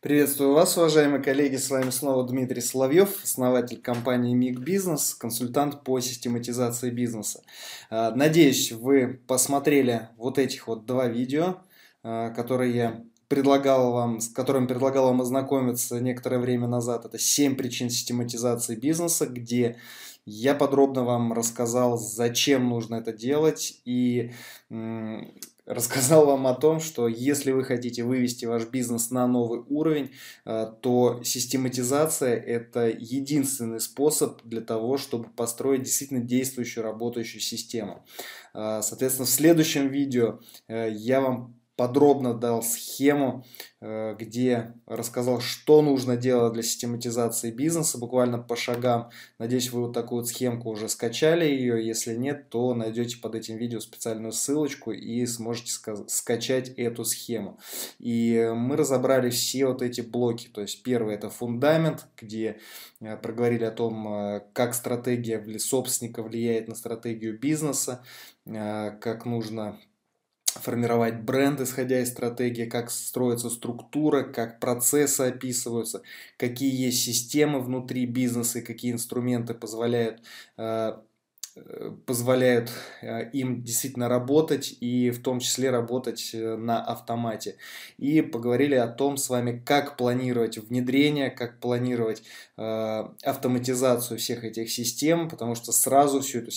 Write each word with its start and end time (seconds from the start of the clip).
Приветствую 0.00 0.52
вас, 0.52 0.76
уважаемые 0.76 1.20
коллеги. 1.20 1.56
С 1.56 1.70
вами 1.70 1.90
снова 1.90 2.24
Дмитрий 2.24 2.60
Соловьев, 2.60 3.20
основатель 3.24 3.80
компании 3.80 4.32
МИГ 4.32 4.60
Бизнес, 4.60 5.12
консультант 5.12 5.82
по 5.82 5.98
систематизации 5.98 6.90
бизнеса. 6.90 7.42
А, 7.90 8.12
надеюсь, 8.12 8.70
вы 8.70 9.20
посмотрели 9.26 10.08
вот 10.16 10.38
этих 10.38 10.68
вот 10.68 10.86
два 10.86 11.08
видео, 11.08 11.56
а, 12.04 12.30
которые 12.30 12.76
я 12.76 13.04
предлагал 13.26 13.90
вам, 13.90 14.20
с 14.20 14.28
которым 14.28 14.68
предлагал 14.68 15.06
вам 15.06 15.20
ознакомиться 15.20 15.98
некоторое 15.98 16.38
время 16.38 16.68
назад. 16.68 17.04
Это 17.04 17.18
7 17.18 17.56
причин 17.56 17.90
систематизации 17.90 18.76
бизнеса, 18.76 19.26
где 19.26 19.78
я 20.24 20.54
подробно 20.54 21.02
вам 21.02 21.32
рассказал, 21.32 21.98
зачем 21.98 22.68
нужно 22.68 22.94
это 22.94 23.12
делать 23.12 23.80
и 23.84 24.30
рассказал 25.68 26.24
вам 26.26 26.46
о 26.46 26.54
том, 26.54 26.80
что 26.80 27.08
если 27.08 27.52
вы 27.52 27.62
хотите 27.62 28.02
вывести 28.02 28.46
ваш 28.46 28.66
бизнес 28.66 29.10
на 29.10 29.26
новый 29.26 29.60
уровень, 29.68 30.12
э, 30.46 30.66
то 30.80 31.20
систематизация– 31.22 32.34
это 32.36 32.88
единственный 32.88 33.80
способ 33.80 34.42
для 34.44 34.62
того, 34.62 34.96
чтобы 34.96 35.28
построить 35.28 35.82
действительно 35.82 36.20
действующую, 36.20 36.84
работающую 36.84 37.42
систему. 37.42 38.04
Э, 38.54 38.80
соответственно, 38.82 39.26
в 39.26 39.30
следующем 39.30 39.88
видео 39.88 40.40
э, 40.68 40.90
я 40.90 41.20
вам 41.20 41.57
подробно 41.78 42.34
дал 42.34 42.60
схему, 42.64 43.44
э, 43.80 44.16
где 44.18 44.74
рассказал, 44.84 45.40
что 45.40 45.80
нужно 45.80 46.16
делать 46.16 46.52
для 46.52 46.64
систематизации 46.64 47.52
бизнеса, 47.52 47.98
буквально 47.98 48.38
по 48.38 48.56
шагам. 48.56 49.10
Надеюсь, 49.38 49.70
вы 49.70 49.82
вот 49.82 49.92
такую 49.92 50.22
вот 50.22 50.28
схемку 50.28 50.70
уже 50.70 50.88
скачали 50.88 51.44
ее. 51.44 51.86
Если 51.86 52.16
нет, 52.16 52.48
то 52.48 52.74
найдете 52.74 53.18
под 53.18 53.36
этим 53.36 53.58
видео 53.58 53.78
специальную 53.78 54.32
ссылочку 54.32 54.90
и 54.90 55.24
сможете 55.24 55.70
скачать 56.08 56.70
эту 56.70 57.04
схему. 57.04 57.60
И 58.00 58.50
мы 58.56 58.76
разобрали 58.76 59.30
все 59.30 59.66
вот 59.66 59.80
эти 59.80 60.00
блоки. 60.00 60.48
То 60.48 60.62
есть 60.62 60.82
первый 60.82 61.14
это 61.14 61.30
фундамент, 61.30 62.08
где 62.20 62.58
э, 63.00 63.16
проговорили 63.16 63.62
о 63.62 63.70
том, 63.70 64.08
э, 64.08 64.40
как 64.52 64.74
стратегия 64.74 65.40
собственника 65.60 66.24
влияет 66.24 66.66
на 66.66 66.74
стратегию 66.74 67.38
бизнеса, 67.38 68.02
как 68.44 69.26
нужно 69.26 69.78
формировать 70.58 71.20
бренд, 71.20 71.60
исходя 71.60 72.00
из 72.00 72.08
стратегии, 72.08 72.64
как 72.64 72.90
строится 72.90 73.50
структура, 73.50 74.22
как 74.22 74.60
процессы 74.60 75.22
описываются, 75.22 76.02
какие 76.36 76.74
есть 76.86 77.02
системы 77.02 77.60
внутри 77.60 78.06
бизнеса 78.06 78.58
и 78.58 78.62
какие 78.62 78.92
инструменты 78.92 79.54
позволяют 79.54 80.22
э, 80.56 80.96
позволяют 82.06 82.70
э, 83.02 83.30
им 83.30 83.62
действительно 83.62 84.08
работать 84.08 84.76
и 84.80 85.10
в 85.10 85.22
том 85.22 85.40
числе 85.40 85.70
работать 85.70 86.30
э, 86.32 86.56
на 86.56 86.82
автомате. 86.82 87.56
И 87.96 88.22
поговорили 88.22 88.74
о 88.74 88.88
том 88.88 89.16
с 89.16 89.28
вами, 89.28 89.62
как 89.64 89.96
планировать 89.96 90.58
внедрение, 90.58 91.30
как 91.30 91.60
планировать 91.60 92.22
автоматизацию 92.56 94.18
всех 94.18 94.42
этих 94.42 94.68
систем, 94.70 95.28
потому 95.28 95.54
что 95.54 95.70
сразу 95.70 96.20
всю 96.20 96.40
эту, 96.40 96.50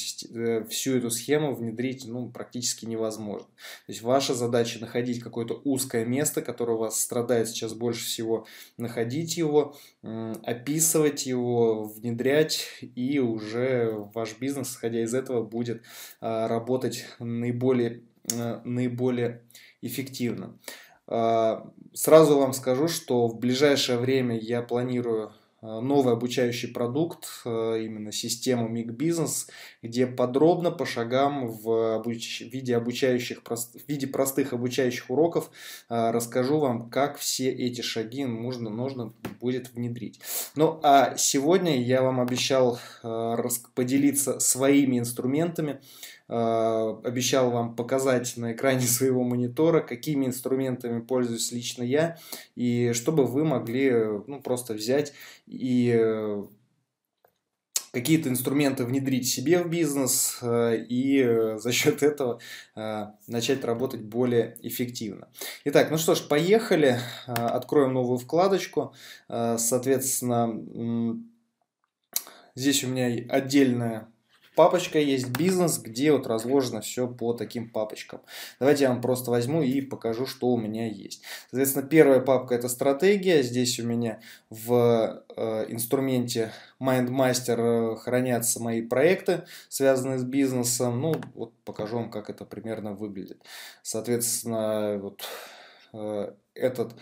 всю 0.67 0.97
эту 0.97 1.11
схему 1.11 1.53
внедрить 1.53 2.05
ну, 2.07 2.27
практически 2.29 2.85
невозможно. 2.88 3.45
То 3.85 3.91
есть 3.91 4.02
ваша 4.02 4.33
задача 4.33 4.79
находить 4.79 5.22
какое-то 5.22 5.61
узкое 5.63 6.05
место, 6.05 6.41
которое 6.41 6.73
у 6.73 6.79
вас 6.79 6.99
страдает 6.99 7.49
сейчас 7.49 7.73
больше 7.73 8.05
всего, 8.05 8.47
находить 8.77 9.38
его, 9.38 9.75
описывать 10.02 11.27
его, 11.27 11.83
внедрять 11.83 12.67
и 12.95 13.19
уже 13.19 13.91
ваш 14.16 14.39
бизнес, 14.39 14.69
исходя 14.92 15.03
из 15.03 15.14
этого, 15.14 15.44
будет 15.44 15.84
а, 16.20 16.47
работать 16.47 17.06
наиболее, 17.20 18.02
а, 18.34 18.61
наиболее 18.64 19.42
эффективно. 19.81 20.58
А, 21.08 21.72
сразу 21.94 22.38
вам 22.38 22.53
скажу, 22.53 22.88
что 22.88 23.28
в 23.28 23.39
ближайшее 23.39 23.97
время 23.97 24.38
я 24.38 24.62
планирую 24.62 25.34
новый 25.61 26.13
обучающий 26.13 26.69
продукт, 26.69 27.27
э, 27.45 27.83
именно 27.83 28.11
систему 28.11 28.67
MIG 28.67 28.95
Business, 28.95 29.47
где 29.83 30.07
подробно 30.07 30.72
по 30.72 30.85
шагам 30.85 31.47
в 31.47 31.95
обуч... 31.95 32.41
виде, 32.41 32.75
обучающих, 32.75 33.41
в 33.44 33.88
виде 33.88 34.07
простых 34.07 34.53
обучающих 34.53 35.09
уроков 35.09 35.51
э, 35.89 36.11
расскажу 36.11 36.59
вам, 36.59 36.89
как 36.89 37.17
все 37.17 37.51
эти 37.51 37.81
шаги 37.81 38.25
нужно, 38.25 38.69
нужно 38.69 39.13
будет 39.39 39.71
внедрить. 39.73 40.19
Ну 40.55 40.79
а 40.83 41.16
сегодня 41.17 41.81
я 41.81 42.01
вам 42.01 42.19
обещал 42.19 42.79
поделиться 43.75 44.39
своими 44.39 45.00
инструментами, 45.00 45.79
Э, 46.20 46.20
обещал 46.31 47.52
вам 47.52 47.75
показать 47.75 48.38
на 48.38 48.53
экране 48.53 48.81
своего 48.88 49.24
монитора, 49.24 49.81
какими 49.81 50.25
инструментами 50.25 51.02
пользуюсь 51.02 51.52
лично 51.52 51.84
я, 51.84 52.18
и 52.56 52.94
чтобы 52.94 53.25
вы 53.25 53.44
могли 53.44 53.92
ну, 54.28 54.42
просто 54.42 54.74
взять 54.74 55.12
и 55.46 55.94
э, 55.94 56.44
какие-то 57.92 58.30
инструменты 58.30 58.86
внедрить 58.86 59.28
себе 59.28 59.62
в 59.62 59.69
бизнес 59.69 60.40
э, 60.42 60.86
и 60.88 61.58
за 61.58 61.72
счет 61.74 62.02
этого 62.02 62.40
начать 63.28 63.66
работать 63.66 64.02
более 64.02 64.58
эффективно. 64.62 65.28
Итак, 65.66 65.92
ну 65.92 65.98
что 65.98 66.16
ж, 66.16 66.22
поехали. 66.22 66.98
Откроем 67.25 67.94
новую 67.94 68.18
вкладочку. 68.18 68.94
Соответственно, 69.28 71.22
здесь 72.56 72.86
у 72.86 72.88
меня 72.88 73.25
отдельная 73.30 74.08
папочка 74.61 74.99
есть 74.99 75.31
бизнес, 75.31 75.79
где 75.79 76.11
вот 76.11 76.27
разложено 76.27 76.81
все 76.81 77.07
по 77.07 77.33
таким 77.33 77.67
папочкам. 77.67 78.22
Давайте 78.59 78.83
я 78.83 78.89
вам 78.91 79.01
просто 79.01 79.31
возьму 79.31 79.63
и 79.63 79.81
покажу, 79.81 80.27
что 80.27 80.49
у 80.49 80.57
меня 80.57 80.85
есть. 80.85 81.23
Соответственно, 81.49 81.88
первая 81.88 82.19
папка 82.19 82.53
это 82.53 82.69
стратегия. 82.69 83.41
Здесь 83.41 83.79
у 83.79 83.88
меня 83.88 84.19
в 84.51 85.23
э, 85.35 85.66
инструменте 85.69 86.51
MindMaster 86.79 87.94
э, 87.94 87.95
хранятся 87.95 88.61
мои 88.61 88.83
проекты, 88.83 89.45
связанные 89.67 90.19
с 90.19 90.23
бизнесом. 90.23 91.01
Ну, 91.01 91.16
вот 91.33 91.53
покажу 91.66 91.95
вам, 91.95 92.11
как 92.11 92.29
это 92.29 92.45
примерно 92.45 92.94
выглядит. 92.94 93.41
Соответственно, 93.81 95.00
вот 95.01 95.23
э, 95.94 96.33
этот, 96.53 96.94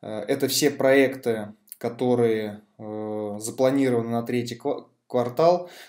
э, 0.00 0.08
это 0.28 0.48
все 0.48 0.70
проекты, 0.70 1.52
которые 1.76 2.62
э, 2.78 3.36
запланированы 3.38 4.08
на 4.08 4.22
третий 4.22 4.54
квартал. 4.54 4.91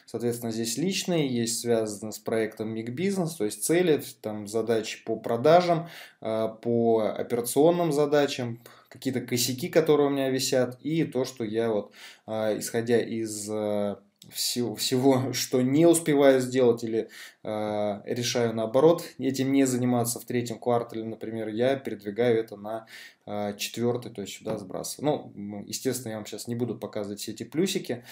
Соответственно, 0.05 0.51
здесь 0.51 0.77
личные, 0.77 1.27
есть 1.27 1.59
связано 1.61 2.11
с 2.11 2.19
проектом 2.19 2.69
Миг 2.69 2.89
Бизнес, 2.89 3.35
то 3.35 3.45
есть 3.45 3.63
цели, 3.63 4.01
там 4.21 4.47
задачи 4.47 5.03
по 5.05 5.15
продажам, 5.15 5.87
э, 6.21 6.49
по 6.61 7.13
операционным 7.17 7.91
задачам, 7.91 8.59
какие-то 8.89 9.21
косяки, 9.21 9.69
которые 9.69 10.07
у 10.07 10.11
меня 10.11 10.29
висят, 10.29 10.77
и 10.81 11.03
то, 11.03 11.25
что 11.25 11.43
я 11.43 11.71
вот, 11.71 11.91
э, 12.27 12.59
исходя 12.59 12.99
из 12.99 13.49
э, 13.49 13.95
всего, 14.29 14.75
всего, 14.75 15.33
что 15.33 15.61
не 15.61 15.85
успеваю 15.85 16.39
сделать 16.41 16.83
или 16.83 17.09
э, 17.43 18.01
решаю 18.05 18.53
наоборот 18.53 19.03
этим 19.19 19.51
не 19.51 19.65
заниматься 19.65 20.19
в 20.19 20.25
третьем 20.25 20.59
квартале, 20.59 21.03
например, 21.03 21.47
я 21.49 21.75
передвигаю 21.75 22.39
это 22.39 22.55
на 22.55 22.85
э, 23.25 23.55
четвертый, 23.57 24.11
то 24.11 24.21
есть 24.21 24.37
сюда 24.37 24.57
сбрасываю. 24.57 25.31
Ну, 25.35 25.63
естественно, 25.65 26.11
я 26.11 26.17
вам 26.17 26.25
сейчас 26.25 26.47
не 26.47 26.55
буду 26.55 26.75
показывать 26.75 27.19
все 27.19 27.31
эти 27.31 27.43
плюсики. 27.43 28.03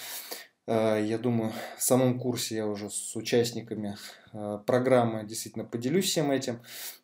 Э, 0.72 1.04
я 1.06 1.18
думаю, 1.18 1.52
в 1.78 1.84
самом 1.84 2.18
курсе 2.18 2.56
я 2.56 2.66
уже 2.66 2.90
с 2.90 3.14
участниками 3.18 3.98
программы 4.66 5.26
действительно 5.26 5.66
поделюсь 5.66 6.06
всем 6.06 6.32
этим. 6.32 6.60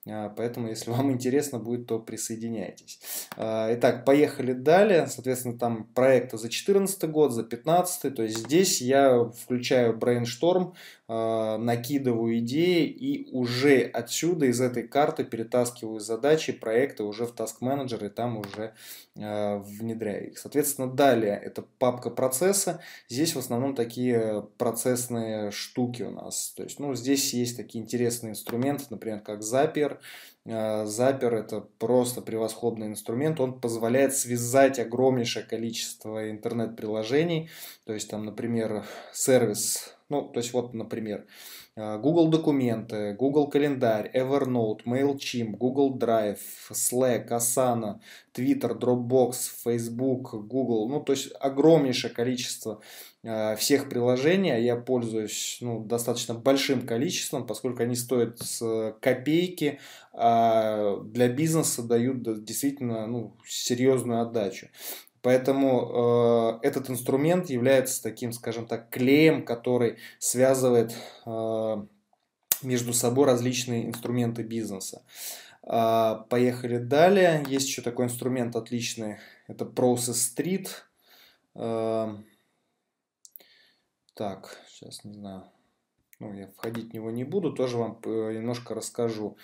Э, 0.05 0.29
поэтому, 0.35 0.69
если 0.69 0.91
вам 0.91 1.11
интересно 1.11 1.59
будет, 1.59 1.87
то 1.87 1.99
присоединяйтесь. 1.99 2.99
Итак, 3.35 4.05
поехали 4.05 4.53
далее. 4.53 5.07
Соответственно, 5.07 5.57
там 5.57 5.85
проекты 5.95 6.37
за 6.37 6.43
2014 6.43 7.09
год, 7.09 7.31
за 7.31 7.43
2015. 7.43 8.15
То 8.15 8.23
есть 8.23 8.37
здесь 8.39 8.81
я 8.81 9.23
включаю 9.23 9.97
brainstorm, 9.97 10.73
накидываю 11.07 12.39
идеи 12.39 12.85
и 12.85 13.29
уже 13.31 13.81
отсюда, 13.81 14.47
из 14.47 14.59
этой 14.59 14.83
карты 14.87 15.23
перетаскиваю 15.23 15.99
задачи, 15.99 16.51
проекты 16.51 17.03
уже 17.03 17.25
в 17.25 17.33
Task 17.33 17.55
Manager 17.61 18.05
и 18.05 18.09
там 18.09 18.37
уже 18.37 18.73
внедряю 19.15 20.31
их. 20.31 20.37
Соответственно, 20.37 20.91
далее 20.91 21.39
это 21.43 21.63
папка 21.79 22.09
процесса. 22.09 22.81
Здесь 23.09 23.35
в 23.35 23.39
основном 23.39 23.73
такие 23.73 24.47
процессные 24.57 25.51
штуки 25.51 26.03
у 26.03 26.11
нас. 26.11 26.53
То 26.55 26.63
есть, 26.63 26.79
ну, 26.79 26.93
здесь 26.93 27.16
есть 27.33 27.57
такие 27.57 27.83
интересные 27.83 28.31
инструменты, 28.31 28.85
например, 28.89 29.21
как 29.21 29.41
Zapier. 29.41 29.99
Э, 30.45 30.85
Zapier 30.85 31.35
это 31.35 31.61
просто 31.79 32.21
превосходный 32.21 32.87
инструмент. 32.87 33.39
Он 33.39 33.59
позволяет 33.59 34.15
связать 34.15 34.79
огромнейшее 34.79 35.45
количество 35.45 36.29
интернет-приложений. 36.29 37.49
То 37.85 37.93
есть, 37.93 38.09
там, 38.09 38.25
например, 38.25 38.85
сервис, 39.13 39.96
ну, 40.09 40.21
то 40.23 40.39
есть, 40.39 40.53
вот, 40.53 40.73
например, 40.73 41.25
э, 41.75 41.97
Google 41.99 42.29
документы, 42.29 43.13
Google 43.13 43.47
календарь, 43.47 44.09
Evernote, 44.13 44.83
MailChimp, 44.85 45.57
Google 45.57 45.97
Drive, 45.97 46.39
Slack, 46.71 47.29
Asana, 47.29 47.99
Twitter, 48.33 48.77
Dropbox, 48.77 49.33
Facebook, 49.63 50.47
Google. 50.47 50.87
Ну, 50.89 51.01
то 51.01 51.13
есть 51.13 51.31
огромнейшее 51.39 52.13
количество 52.13 52.81
всех 53.57 53.89
приложений, 53.89 54.51
а 54.51 54.57
я 54.57 54.75
пользуюсь 54.77 55.57
ну, 55.59 55.83
достаточно 55.83 56.33
большим 56.33 56.85
количеством, 56.87 57.45
поскольку 57.45 57.83
они 57.83 57.95
стоят 57.95 58.39
с 58.39 58.95
копейки, 59.01 59.79
а 60.13 60.97
для 61.03 61.27
бизнеса 61.27 61.83
дают 61.83 62.21
действительно 62.45 63.05
ну, 63.07 63.35
серьезную 63.45 64.21
отдачу. 64.21 64.67
Поэтому 65.27 66.61
э, 66.61 66.67
этот 66.67 66.89
инструмент 66.89 67.49
является 67.49 68.01
таким, 68.01 68.31
скажем 68.31 68.65
так, 68.65 68.89
клеем, 68.89 69.43
который 69.43 69.97
связывает 70.19 70.95
э, 71.25 71.85
между 72.61 72.93
собой 72.93 73.25
различные 73.25 73.87
инструменты 73.87 74.43
бизнеса. 74.43 75.03
Э, 75.63 76.19
поехали 76.29 76.77
далее. 76.77 77.43
Есть 77.45 77.67
еще 77.67 77.81
такой 77.81 78.05
инструмент 78.05 78.55
отличный. 78.55 79.17
Это 79.49 79.65
Process 79.65 80.15
Street. 80.33 80.69
Э, 81.55 82.15
так, 84.13 84.57
сейчас 84.69 85.03
не 85.03 85.11
знаю. 85.11 85.43
Ну, 86.19 86.33
я 86.33 86.47
входить 86.55 86.91
в 86.91 86.93
него 86.93 87.11
не 87.11 87.25
буду, 87.25 87.51
тоже 87.51 87.75
вам 87.75 87.99
э, 88.05 88.31
немножко 88.33 88.73
расскажу. 88.73 89.35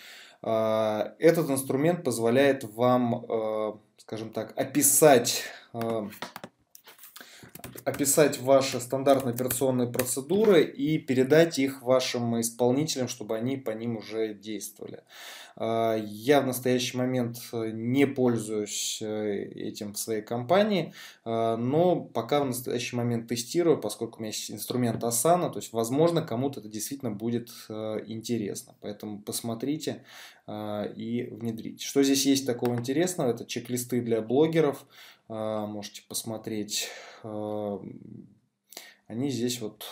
Э, 0.44 1.14
этот 1.20 1.50
инструмент 1.50 2.06
позволяет 2.06 2.64
вам, 2.64 3.26
э, 3.26 3.74
скажем 3.98 4.32
так, 4.32 4.58
описать 4.58 5.44
описать 7.86 8.40
ваши 8.40 8.80
стандартные 8.80 9.34
операционные 9.34 9.88
процедуры 9.88 10.64
и 10.64 10.98
передать 10.98 11.60
их 11.60 11.82
вашим 11.82 12.40
исполнителям, 12.40 13.08
чтобы 13.08 13.36
они 13.36 13.58
по 13.58 13.72
ним 13.72 13.98
уже 13.98 14.34
действовали. 14.34 15.04
Э, 15.58 16.02
я 16.06 16.42
в 16.42 16.48
настоящий 16.48 16.98
момент 16.98 17.38
не 17.52 18.06
пользуюсь 18.06 19.00
э, 19.02 19.44
этим 19.56 19.94
в 19.94 20.00
своей 20.00 20.22
компании, 20.22 20.94
но 21.26 22.02
пока 22.02 22.42
в 22.42 22.46
настоящий 22.46 22.96
момент 22.96 23.28
тестирую, 23.28 23.80
поскольку 23.80 24.18
у 24.18 24.22
меня 24.22 24.32
есть 24.32 24.52
инструмент 24.52 25.04
Asana, 25.04 25.52
то 25.52 25.60
есть, 25.60 25.74
возможно, 25.74 26.22
кому-то 26.22 26.60
это 26.60 26.70
действительно 26.70 27.12
будет 27.12 27.50
интересно. 27.70 28.76
Поэтому 28.82 29.22
посмотрите 29.22 30.04
и 30.50 31.30
внедрите. 31.32 31.86
Что 31.86 32.04
здесь 32.04 32.26
есть 32.26 32.46
такого 32.46 32.76
интересного? 32.76 33.30
Это 33.30 33.46
чек-листы 33.46 34.02
для 34.02 34.22
блогеров, 34.22 34.86
а, 35.23 35.23
можете 35.34 36.04
посмотреть. 36.08 36.90
А, 37.24 37.82
они 39.08 39.30
здесь 39.30 39.62
вот, 39.62 39.84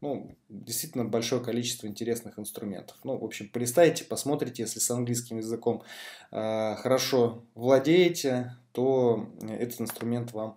ну, 0.00 0.36
действительно 0.48 1.04
большое 1.04 1.42
количество 1.42 1.86
интересных 1.86 2.38
инструментов. 2.38 2.96
Ну, 3.04 3.16
в 3.18 3.24
общем, 3.24 3.48
полистайте, 3.48 4.04
посмотрите, 4.04 4.62
если 4.62 4.80
с 4.80 4.90
английским 4.90 5.38
языком 5.38 5.82
а, 6.30 6.76
хорошо 6.76 7.44
владеете, 7.54 8.56
то 8.72 9.28
этот 9.42 9.80
инструмент 9.80 10.32
вам 10.32 10.56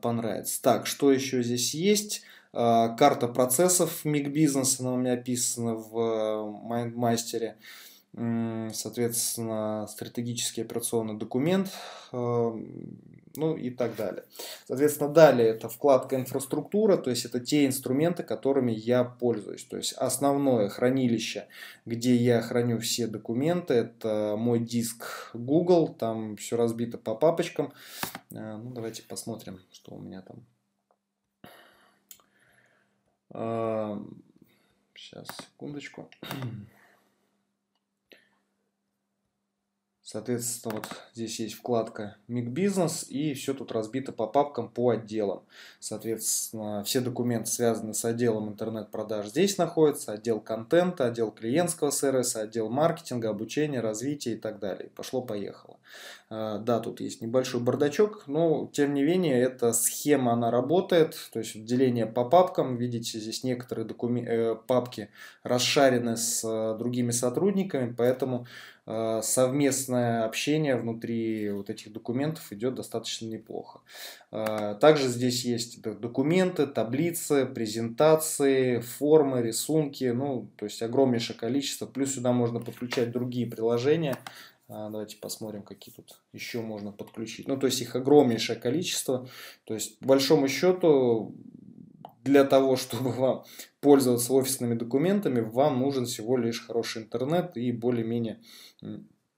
понравится. 0.00 0.62
Так, 0.62 0.86
что 0.86 1.12
еще 1.12 1.42
здесь 1.42 1.74
есть? 1.74 2.22
Карта 2.52 3.28
процессов 3.28 4.04
MIG 4.04 4.32
Business, 4.32 4.80
она 4.80 4.92
у 4.92 4.96
меня 4.96 5.14
описана 5.14 5.74
в 5.74 5.96
MindMaster 6.70 7.54
соответственно, 8.14 9.86
стратегический 9.88 10.60
операционный 10.60 11.16
документ, 11.16 11.70
ну 13.36 13.56
и 13.56 13.70
так 13.70 13.96
далее. 13.96 14.24
Соответственно, 14.66 15.12
далее 15.12 15.48
это 15.48 15.68
вкладка 15.68 16.16
инфраструктура, 16.16 16.96
то 16.96 17.10
есть 17.10 17.24
это 17.24 17.40
те 17.40 17.66
инструменты, 17.66 18.22
которыми 18.22 18.72
я 18.72 19.04
пользуюсь. 19.04 19.64
То 19.64 19.76
есть 19.76 19.92
основное 19.92 20.68
хранилище, 20.68 21.46
где 21.86 22.14
я 22.14 22.40
храню 22.40 22.78
все 22.78 23.06
документы, 23.06 23.74
это 23.74 24.34
мой 24.38 24.60
диск 24.60 25.30
Google, 25.34 25.88
там 25.88 26.36
все 26.36 26.56
разбито 26.56 26.98
по 26.98 27.14
папочкам. 27.14 27.72
Э, 28.30 28.56
ну, 28.56 28.70
давайте 28.72 29.02
посмотрим, 29.02 29.60
что 29.70 29.94
у 29.94 30.00
меня 30.00 30.22
там. 30.22 30.46
Сейчас, 34.94 35.26
э, 35.28 35.42
секундочку. 35.42 36.10
Соответственно, 40.12 40.74
вот 40.74 40.88
здесь 41.14 41.40
есть 41.40 41.54
вкладка 41.54 42.16
Миг 42.28 42.48
Бизнес 42.48 43.06
и 43.08 43.32
все 43.32 43.54
тут 43.54 43.72
разбито 43.72 44.12
по 44.12 44.26
папкам, 44.26 44.68
по 44.68 44.90
отделам. 44.90 45.42
Соответственно, 45.80 46.84
все 46.84 47.00
документы 47.00 47.50
связаны 47.50 47.94
с 47.94 48.04
отделом 48.04 48.50
интернет-продаж 48.50 49.28
здесь 49.28 49.56
находятся, 49.56 50.12
отдел 50.12 50.38
контента, 50.38 51.06
отдел 51.06 51.30
клиентского 51.30 51.90
сервиса, 51.90 52.42
отдел 52.42 52.68
маркетинга, 52.68 53.30
обучения, 53.30 53.80
развития 53.80 54.34
и 54.34 54.36
так 54.36 54.58
далее. 54.58 54.90
Пошло-поехало. 54.94 55.78
А, 56.30 56.58
да, 56.58 56.80
тут 56.80 57.00
есть 57.00 57.20
небольшой 57.20 57.60
бардачок, 57.60 58.24
но 58.26 58.70
тем 58.72 58.94
не 58.94 59.02
менее 59.02 59.40
эта 59.42 59.72
схема, 59.72 60.32
она 60.32 60.50
работает, 60.50 61.14
то 61.32 61.40
есть 61.40 61.64
деление 61.64 62.06
по 62.06 62.24
папкам, 62.24 62.76
видите, 62.76 63.18
здесь 63.18 63.44
некоторые 63.44 63.84
докумен... 63.84 64.26
Э, 64.26 64.54
папки 64.54 65.10
расшарены 65.42 66.16
с 66.16 66.42
э, 66.44 66.78
другими 66.78 67.10
сотрудниками, 67.10 67.94
поэтому 67.96 68.46
Э, 68.84 69.20
совместное 69.22 70.24
общение 70.24 70.74
внутри 70.74 71.50
вот 71.50 71.70
этих 71.70 71.92
документов 71.92 72.50
идет 72.50 72.74
достаточно 72.74 73.26
неплохо. 73.26 73.80
Э, 74.32 74.76
также 74.80 75.06
здесь 75.06 75.44
есть 75.44 75.80
документы, 75.82 76.66
таблицы, 76.66 77.46
презентации, 77.46 78.80
формы, 78.80 79.40
рисунки, 79.40 80.06
ну, 80.06 80.48
то 80.56 80.64
есть 80.64 80.82
огромнейшее 80.82 81.36
количество. 81.36 81.86
Плюс 81.86 82.14
сюда 82.14 82.32
можно 82.32 82.58
подключать 82.58 83.12
другие 83.12 83.46
приложения. 83.46 84.16
Э, 84.72 84.88
давайте 84.90 85.16
посмотрим, 85.18 85.62
какие 85.62 85.94
тут 85.94 86.20
еще 86.32 86.62
можно 86.62 86.92
подключить. 86.92 87.46
Ну, 87.46 87.58
то 87.58 87.66
есть 87.66 87.80
их 87.82 87.94
огромнейшее 87.94 88.58
количество. 88.58 89.28
То 89.64 89.74
есть, 89.74 89.98
по 89.98 90.08
большому 90.08 90.48
счету, 90.48 91.34
для 92.24 92.44
того, 92.44 92.76
чтобы 92.76 93.10
вам 93.10 93.44
пользоваться 93.80 94.32
офисными 94.32 94.74
документами, 94.74 95.40
вам 95.40 95.80
нужен 95.80 96.06
всего 96.06 96.36
лишь 96.36 96.66
хороший 96.66 97.02
интернет 97.02 97.56
и 97.56 97.70
более-менее 97.72 98.40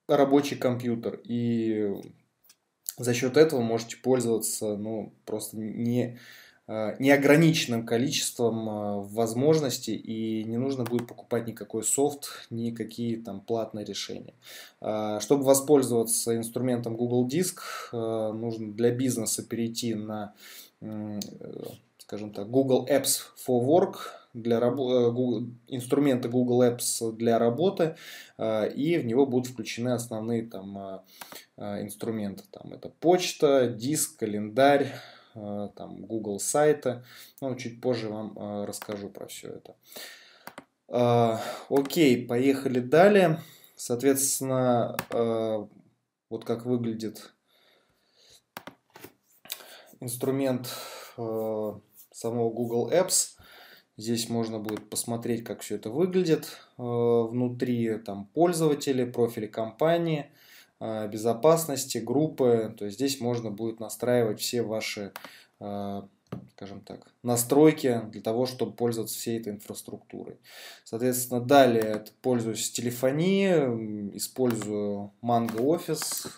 рабочий 0.07 0.57
компьютер. 0.57 1.21
И 1.25 1.93
за 2.97 3.13
счет 3.13 3.37
этого 3.37 3.61
можете 3.61 3.97
пользоваться 3.97 4.77
ну, 4.77 5.15
просто 5.25 5.57
не, 5.57 6.05
а, 6.15 6.19
неограниченным 6.67 7.85
количеством 7.85 8.69
а, 8.69 9.01
возможностей 9.01 9.95
и 9.95 10.45
не 10.45 10.57
нужно 10.57 10.85
будет 10.85 11.07
покупать 11.07 11.47
никакой 11.47 11.83
софт, 11.83 12.47
никакие 12.51 13.19
там 13.19 13.41
платные 13.41 13.85
решения. 13.85 14.35
А, 14.81 15.21
чтобы 15.21 15.45
воспользоваться 15.45 16.37
инструментом 16.37 16.97
Google 16.97 17.27
Диск, 17.27 17.63
нужно 17.93 18.73
для 18.73 18.91
бизнеса 18.91 19.43
перейти 19.43 19.95
на 19.95 20.35
скажем 21.99 22.33
так, 22.33 22.51
Google 22.51 22.87
Apps 22.87 23.23
for 23.47 23.65
Work, 23.65 23.97
для 24.35 24.59
э, 24.59 24.61
инструменты 25.69 26.29
Google 26.29 26.63
Apps 26.63 27.13
для 27.13 27.39
работы, 27.39 27.97
э, 28.37 28.73
и 28.73 28.99
в 28.99 29.07
него 29.07 29.27
будут 29.27 29.53
включены 29.53 29.91
основные 29.91 30.43
там 30.43 31.03
э, 31.57 31.83
инструменты. 31.83 32.43
Там 32.51 32.73
это 32.73 32.89
почта, 32.89 33.69
диск, 33.69 34.19
календарь, 34.19 34.93
там 35.35 36.07
Google 36.07 36.41
сайты. 36.41 37.05
Ну, 37.41 37.55
чуть 37.57 37.81
позже 37.81 38.09
вам 38.09 38.65
расскажу 38.65 39.09
про 39.09 39.27
все 39.27 39.61
это. 40.89 41.41
Окей, 41.69 42.27
поехали 42.27 42.81
далее. 42.81 43.41
Соответственно, 43.77 44.97
вот 46.31 46.45
как 46.45 46.65
выглядит 46.65 47.35
инструмент 50.01 50.69
самого 52.15 52.51
Google 52.51 52.91
Apps. 52.91 53.35
Здесь 53.97 54.29
можно 54.29 54.59
будет 54.59 54.91
посмотреть, 54.91 55.45
как 55.45 55.61
все 55.61 55.77
это 55.77 55.89
выглядит 55.89 56.59
э, 56.79 56.83
внутри 56.83 57.97
там, 57.99 58.27
пользователи, 58.27 59.05
профили 59.05 59.47
компании, 59.47 60.27
э, 60.27 60.44
безопасности, 60.81 61.99
группы. 61.99 62.75
То 62.77 62.85
есть 62.85 62.97
здесь 62.97 63.21
можно 63.21 63.51
будет 63.51 63.81
настраивать 63.81 64.41
все 64.41 64.63
ваши 64.63 65.13
э, 65.61 66.03
скажем 66.53 66.81
так, 66.81 67.14
настройки 67.25 68.03
для 68.11 68.21
того, 68.21 68.47
чтобы 68.47 68.73
пользоваться 68.73 69.17
всей 69.17 69.41
этой 69.41 69.53
инфраструктурой. 69.53 70.37
Соответственно, 70.85 71.41
далее 71.41 72.05
пользуюсь 72.23 72.71
телефонией, 72.71 74.17
использую 74.17 75.13
Mango 75.23 75.59
Office, 75.59 76.29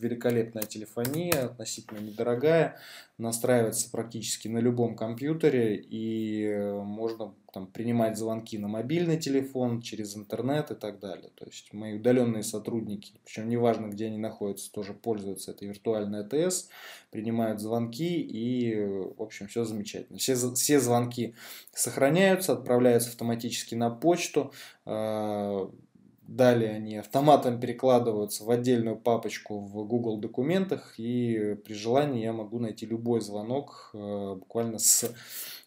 великолепная 0.00 0.62
телефония, 0.62 1.46
относительно 1.46 1.98
недорогая, 1.98 2.78
настраивается 3.18 3.90
практически 3.90 4.48
на 4.48 4.58
любом 4.58 4.94
компьютере 4.94 5.76
и 5.76 6.54
можно 6.84 7.34
там, 7.52 7.66
принимать 7.66 8.18
звонки 8.18 8.58
на 8.58 8.68
мобильный 8.68 9.18
телефон, 9.18 9.80
через 9.80 10.14
интернет 10.14 10.70
и 10.70 10.74
так 10.74 11.00
далее. 11.00 11.30
То 11.34 11.46
есть 11.46 11.72
мои 11.72 11.94
удаленные 11.94 12.42
сотрудники, 12.42 13.14
причем 13.24 13.48
неважно, 13.48 13.86
где 13.86 14.06
они 14.06 14.18
находятся, 14.18 14.70
тоже 14.70 14.92
пользуются 14.92 15.52
этой 15.52 15.68
виртуальной 15.68 16.20
АТС, 16.20 16.68
принимают 17.10 17.60
звонки 17.60 18.20
и, 18.20 18.74
в 19.16 19.22
общем, 19.22 19.48
все 19.48 19.64
замечательно. 19.64 20.18
Все, 20.18 20.35
все 20.54 20.80
звонки 20.80 21.34
сохраняются, 21.72 22.52
отправляются 22.52 23.10
автоматически 23.10 23.74
на 23.74 23.90
почту, 23.90 24.52
а, 24.84 25.70
Далее 26.28 26.72
они 26.72 26.96
автоматом 26.96 27.60
перекладываются 27.60 28.42
в 28.42 28.50
отдельную 28.50 28.96
папочку 28.96 29.60
в 29.60 29.86
Google 29.86 30.16
документах, 30.18 30.94
и 30.98 31.54
при 31.64 31.72
желании 31.72 32.24
я 32.24 32.32
могу 32.32 32.58
найти 32.58 32.84
любой 32.84 33.20
звонок 33.20 33.90
э, 33.94 34.34
буквально 34.34 34.80
с 34.80 35.14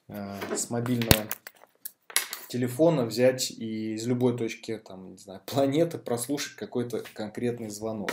с 0.09 0.69
мобильного 0.69 1.27
телефона 2.47 3.05
взять 3.05 3.51
и 3.51 3.93
из 3.93 4.07
любой 4.07 4.35
точки 4.35 4.77
там, 4.77 5.11
не 5.11 5.17
знаю, 5.17 5.41
планеты 5.45 5.97
прослушать 5.97 6.55
какой-то 6.55 7.03
конкретный 7.13 7.69
звонок. 7.69 8.11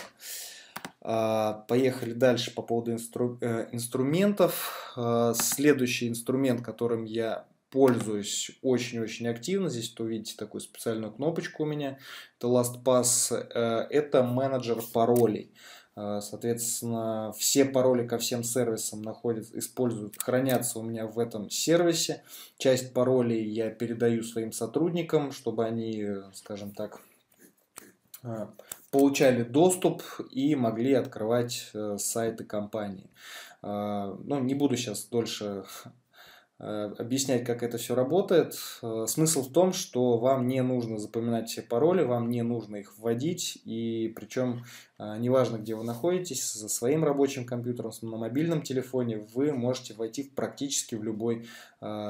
А, 1.09 1.65
поехали 1.69 2.15
дальше 2.15 2.53
по 2.53 2.63
поводу 2.63 2.91
инстру 2.91 3.39
э, 3.41 3.69
инструментов. 3.71 4.93
А, 4.97 5.35
следующий 5.35 6.09
инструмент, 6.09 6.63
которым 6.63 7.05
я 7.05 7.47
пользуюсь 7.71 8.51
очень-очень 8.61 9.29
активно, 9.29 9.69
здесь 9.69 9.95
вы 9.97 10.07
увидите 10.07 10.37
такую 10.37 10.61
специальную 10.61 11.13
кнопочку 11.13 11.63
у 11.63 11.67
меня, 11.67 11.99
это 12.37 12.49
LastPass, 12.49 13.37
э, 13.37 13.87
это 13.89 14.25
менеджер 14.25 14.83
паролей. 14.93 15.53
А, 15.95 16.21
соответственно, 16.21 17.33
все 17.39 17.65
пароли 17.65 18.05
ко 18.05 18.19
всем 18.19 18.43
сервисам 18.43 19.03
находятся, 19.03 19.57
используют, 19.57 20.21
хранятся 20.21 20.81
у 20.81 20.83
меня 20.83 21.07
в 21.07 21.21
этом 21.21 21.51
сервисе. 21.51 22.25
Часть 22.59 22.93
паролей 22.93 23.49
я 23.49 23.71
передаю 23.71 24.25
своим 24.25 24.51
сотрудникам, 24.51 25.31
чтобы 25.31 25.67
они, 25.67 26.05
скажем 26.33 26.73
так, 26.73 27.01
получали 28.97 29.43
доступ 29.43 30.03
и 30.31 30.55
могли 30.57 30.95
открывать 30.95 31.71
э, 31.75 31.97
сайты 31.99 32.45
компании. 32.45 33.11
А, 33.61 34.17
ну, 34.25 34.41
не 34.41 34.55
буду 34.55 34.77
сейчас 34.77 35.07
дольше 35.07 35.65
объяснять, 36.59 37.45
как 37.45 37.63
это 37.63 37.77
все 37.77 37.95
работает. 37.95 38.57
Э, 38.83 39.05
смысл 39.07 39.43
в 39.43 39.53
том, 39.53 39.75
что 39.75 40.17
вам 40.17 40.49
не 40.49 40.63
нужно 40.63 40.99
запоминать 40.99 41.51
все 41.51 41.61
пароли, 41.61 42.03
вам 42.03 42.31
не 42.31 42.43
нужно 42.43 42.77
их 42.77 42.97
вводить, 42.99 43.59
и 43.67 44.11
причем 44.17 44.65
э, 44.99 45.19
неважно, 45.19 45.59
где 45.59 45.75
вы 45.75 45.85
находитесь, 45.85 46.55
за 46.55 46.71
своим 46.71 47.05
рабочим 47.05 47.45
компьютером, 47.45 47.91
на 48.01 48.17
мобильном 48.17 48.63
телефоне, 48.63 49.19
вы 49.35 49.53
можете 49.53 49.93
войти 49.95 50.31
практически 50.35 50.95
в 50.95 51.05
любой 51.05 51.47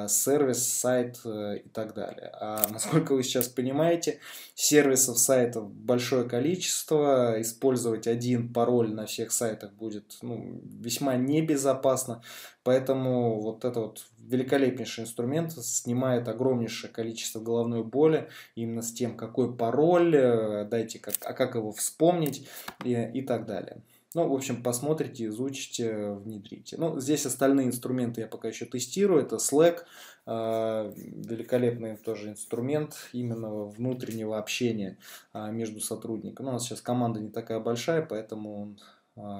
сервис, 0.08 0.68
сайт 0.72 1.18
и 1.26 1.68
так 1.72 1.92
далее. 1.92 2.30
А 2.40 2.66
насколько 2.72 3.14
вы 3.14 3.24
сейчас 3.24 3.48
понимаете, 3.48 4.20
сервисов, 4.54 5.18
сайтов 5.18 5.68
большое 5.70 6.26
количество, 6.26 7.40
использовать 7.40 8.06
один 8.06 8.52
пароль 8.52 8.94
на 8.94 9.06
всех 9.06 9.32
сайтах 9.32 9.72
будет 9.72 10.18
ну, 10.22 10.60
весьма 10.62 11.16
небезопасно, 11.16 12.22
поэтому 12.62 13.40
вот 13.40 13.64
это 13.64 13.80
вот 13.80 14.06
великолепнейший 14.28 15.04
инструмент, 15.04 15.52
снимает 15.52 16.28
огромнейшее 16.28 16.92
количество 16.92 17.40
головной 17.40 17.84
боли 17.84 18.28
именно 18.54 18.82
с 18.82 18.92
тем, 18.92 19.16
какой 19.16 19.54
пароль, 19.54 20.14
э, 20.14 20.64
дайте, 20.64 20.98
как, 20.98 21.14
а 21.20 21.32
как 21.32 21.54
его 21.54 21.72
вспомнить 21.72 22.48
и, 22.84 22.92
и 22.92 23.22
так 23.22 23.46
далее. 23.46 23.82
Ну, 24.14 24.26
в 24.28 24.34
общем, 24.34 24.62
посмотрите, 24.62 25.26
изучите, 25.26 26.12
внедрите. 26.12 26.76
Ну, 26.78 26.98
здесь 26.98 27.26
остальные 27.26 27.66
инструменты 27.66 28.22
я 28.22 28.26
пока 28.26 28.48
еще 28.48 28.64
тестирую. 28.64 29.22
Это 29.22 29.36
Slack, 29.36 29.80
э, 30.26 30.92
великолепный 30.96 31.96
тоже 31.96 32.30
инструмент 32.30 32.94
именно 33.12 33.64
внутреннего 33.64 34.38
общения 34.38 34.96
э, 35.34 35.50
между 35.52 35.80
сотрудниками. 35.80 36.46
Ну, 36.46 36.50
у 36.50 36.54
нас 36.54 36.64
сейчас 36.64 36.80
команда 36.80 37.20
не 37.20 37.30
такая 37.30 37.60
большая, 37.60 38.02
поэтому 38.02 38.62
он 38.62 38.80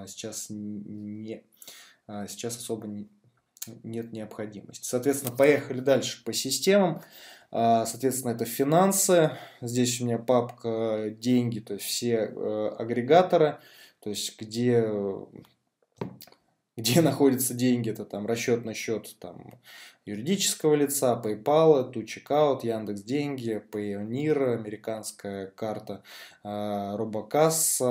сейчас 0.06 0.46
не 0.48 1.42
сейчас 2.28 2.56
особо 2.56 2.86
не, 2.86 3.08
нет 3.82 4.12
необходимости. 4.12 4.87
Соответственно, 4.87 5.37
поехали 5.37 5.80
дальше 5.80 6.23
по 6.25 6.32
системам. 6.32 7.02
А, 7.50 7.87
соответственно, 7.87 8.32
это 8.32 8.44
финансы. 8.44 9.30
Здесь 9.61 10.00
у 10.00 10.04
меня 10.04 10.18
папка 10.18 11.11
деньги, 11.11 11.61
то 11.61 11.75
есть 11.75 11.87
все 11.87 12.14
э, 12.14 12.68
агрегаторы, 12.78 13.58
то 14.00 14.11
есть 14.11 14.40
где, 14.40 14.85
где 16.76 17.00
находятся 17.02 17.54
деньги, 17.54 17.90
это 17.90 18.04
там 18.04 18.26
расчетный 18.26 18.75
счет 18.75 19.16
там, 19.20 19.61
юридического 20.04 20.75
лица, 20.75 21.20
PayPal, 21.23 21.92
ToCheckout, 21.92 22.61
Яндекс 22.62 23.02
Деньги, 23.02 23.62
Payoneer, 23.73 24.54
американская 24.54 25.46
карта, 25.49 26.02
Робокасса, 26.42 27.87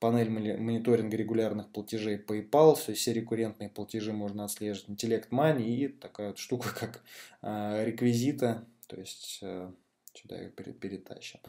панель 0.00 0.30
мониторинга 0.30 1.16
регулярных 1.16 1.70
платежей 1.70 2.16
PayPal, 2.16 2.76
все, 2.76 2.94
все 2.94 3.12
рекуррентные 3.12 3.68
платежи 3.68 4.12
можно 4.12 4.44
отслеживать, 4.44 4.88
Intellect 4.88 5.30
Money 5.30 5.64
и 5.64 5.88
такая 5.88 6.28
вот 6.28 6.38
штука, 6.38 6.68
как 6.78 7.02
э, 7.42 7.84
реквизита, 7.84 8.64
то 8.86 8.96
есть 8.96 9.40
э, 9.42 9.70
сюда 10.14 10.42
их 10.42 10.54
перетащим. 10.54 11.40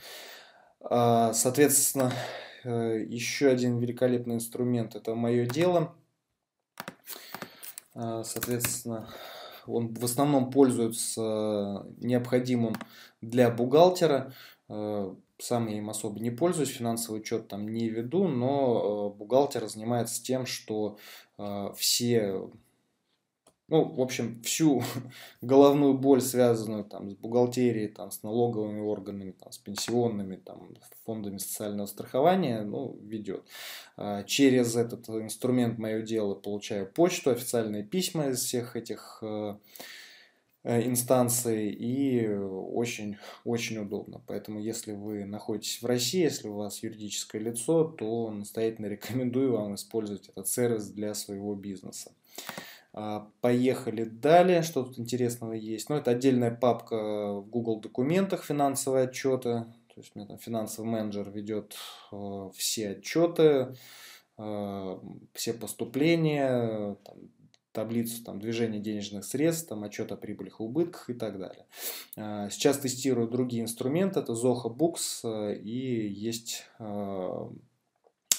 Э, 0.81 1.31
соответственно, 1.33 2.11
э, 2.63 3.03
еще 3.07 3.49
один 3.49 3.77
великолепный 3.79 4.35
инструмент– 4.35 4.95
это 4.95 5.15
«Мое 5.15 5.45
дело». 5.45 5.95
Э, 7.93 8.23
соответственно, 8.25 9.09
он 9.67 9.93
в 9.93 10.03
основном 10.03 10.49
пользуется 10.49 11.85
необходимым 11.97 12.75
для 13.21 13.51
бухгалтера. 13.51 14.33
Сам 15.39 15.67
я 15.67 15.77
им 15.77 15.89
особо 15.89 16.19
не 16.19 16.31
пользуюсь, 16.31 16.69
финансовый 16.69 17.21
учет 17.21 17.47
там 17.47 17.69
не 17.69 17.87
веду, 17.87 18.27
но 18.27 19.13
э, 19.13 19.17
бухгалтер 19.17 19.67
занимается 19.67 20.21
тем, 20.21 20.45
что 20.45 20.97
э, 21.37 21.71
все, 21.77 22.51
ну, 23.69 23.85
в 23.85 24.01
общем, 24.01 24.41
всю 24.43 24.83
головную 25.41 25.93
боль, 25.93 26.19
связанную 26.19 26.83
там 26.83 27.09
с 27.09 27.13
бухгалтерией, 27.13 27.87
там, 27.87 28.11
с 28.11 28.21
налоговыми 28.21 28.81
органами, 28.81 29.31
там, 29.31 29.53
с 29.53 29.57
пенсионными, 29.57 30.35
там, 30.35 30.75
фондами 31.05 31.37
социального 31.37 31.85
страхования, 31.85 32.61
ну, 32.63 32.99
ведет. 33.01 33.45
Э, 33.95 34.25
через 34.27 34.75
этот 34.75 35.07
инструмент 35.07 35.77
мое 35.77 36.01
дело 36.01 36.35
получаю 36.35 36.85
почту, 36.85 37.29
официальные 37.29 37.83
письма 37.83 38.27
из 38.27 38.39
всех 38.39 38.75
этих 38.75 39.23
инстанции 40.63 41.71
и 41.71 42.27
очень-очень 42.27 43.77
удобно. 43.79 44.21
Поэтому, 44.27 44.59
если 44.59 44.93
вы 44.93 45.25
находитесь 45.25 45.81
в 45.81 45.85
России, 45.85 46.21
если 46.21 46.47
у 46.47 46.55
вас 46.55 46.83
юридическое 46.83 47.41
лицо, 47.41 47.85
то 47.85 48.29
настоятельно 48.31 48.85
рекомендую 48.87 49.53
вам 49.53 49.75
использовать 49.75 50.29
этот 50.29 50.47
сервис 50.47 50.89
для 50.89 51.13
своего 51.13 51.55
бизнеса. 51.55 52.11
А, 52.93 53.29
поехали 53.41 54.03
далее. 54.03 54.61
Что 54.61 54.83
тут 54.83 54.99
интересного 54.99 55.53
есть? 55.53 55.89
Ну, 55.89 55.95
это 55.95 56.11
отдельная 56.11 56.51
папка 56.51 57.33
в 57.33 57.49
Google 57.49 57.79
документах 57.79 58.43
финансовые 58.43 59.05
отчеты. 59.05 59.65
То 59.93 60.01
есть 60.01 60.11
у 60.15 60.19
меня 60.19 60.27
там 60.27 60.37
финансовый 60.37 60.87
менеджер 60.87 61.29
ведет 61.29 61.75
э, 62.11 62.49
все 62.55 62.91
отчеты, 62.91 63.75
э, 64.37 64.99
все 65.33 65.53
поступления, 65.53 66.95
там, 67.03 67.17
таблицу 67.71 68.23
там, 68.23 68.39
движения 68.39 68.79
денежных 68.79 69.25
средств, 69.25 69.69
там, 69.69 69.83
отчет 69.83 70.11
о 70.11 70.17
прибылях 70.17 70.59
и 70.59 70.63
убытках 70.63 71.09
и 71.09 71.13
так 71.13 71.37
далее. 71.37 71.65
А, 72.17 72.49
сейчас 72.49 72.79
тестирую 72.79 73.27
другие 73.27 73.63
инструменты, 73.63 74.19
это 74.19 74.33
Zoho 74.33 74.75
Books 74.75 75.21
э, 75.23 75.55
и 75.57 76.07
есть 76.07 76.65
э, 76.79 77.49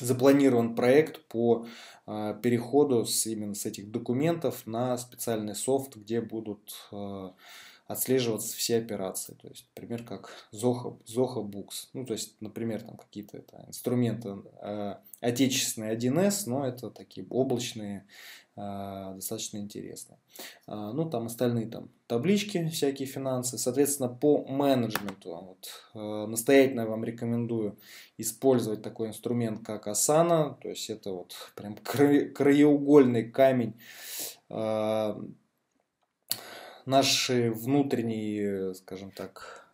запланирован 0.01 0.75
проект 0.75 1.27
по 1.29 1.67
э, 2.07 2.35
переходу 2.43 3.05
с, 3.05 3.27
именно 3.27 3.55
с 3.55 3.67
этих 3.67 3.91
документов 3.91 4.67
на 4.67 4.97
специальный 4.97 5.55
софт, 5.55 5.97
где 5.97 6.21
будут 6.21 6.91
отслеживаться 7.91 8.57
все 8.57 8.79
операции. 8.79 9.35
То 9.35 9.49
есть, 9.49 9.67
например, 9.75 10.05
как 10.05 10.31
Zoho, 10.53 11.03
Zoho 11.07 11.43
Books. 11.43 11.89
Ну, 11.93 12.07
то 12.07 12.13
есть, 12.13 12.37
например, 12.41 12.83
там 12.83 12.97
какие-то 12.97 13.39
это, 13.39 13.65
инструменты 13.67 14.37
э, 14.63 14.95
отечественные 15.21 15.97
1С, 15.97 16.45
но 16.47 16.65
это 16.65 16.91
такие 16.91 17.27
облачные 17.29 18.07
а, 18.55 19.15
достаточно 19.15 19.59
интересно. 19.59 20.19
А, 20.69 20.93
ну, 20.93 21.11
там 21.11 21.27
остальные 21.27 21.67
там 21.67 21.91
таблички, 22.07 22.69
всякие 22.69 23.09
финансы. 23.09 23.59
Соответственно, 23.59 24.09
по 24.09 24.45
менеджменту 24.45 25.31
вот, 25.31 25.69
а, 25.95 26.27
настоятельно 26.29 26.87
вам 26.87 27.03
рекомендую 27.03 27.77
использовать 28.19 28.83
такой 28.83 29.09
инструмент, 29.09 29.67
как 29.67 29.89
Asana. 29.89 30.57
То 30.63 30.69
есть, 30.69 30.91
это 30.91 31.11
вот 31.11 31.35
прям 31.57 31.77
краеугольный 31.77 33.29
камень 33.31 33.75
нашей 36.87 37.51
внутренней, 37.51 38.75
скажем 38.75 39.11
так, 39.11 39.67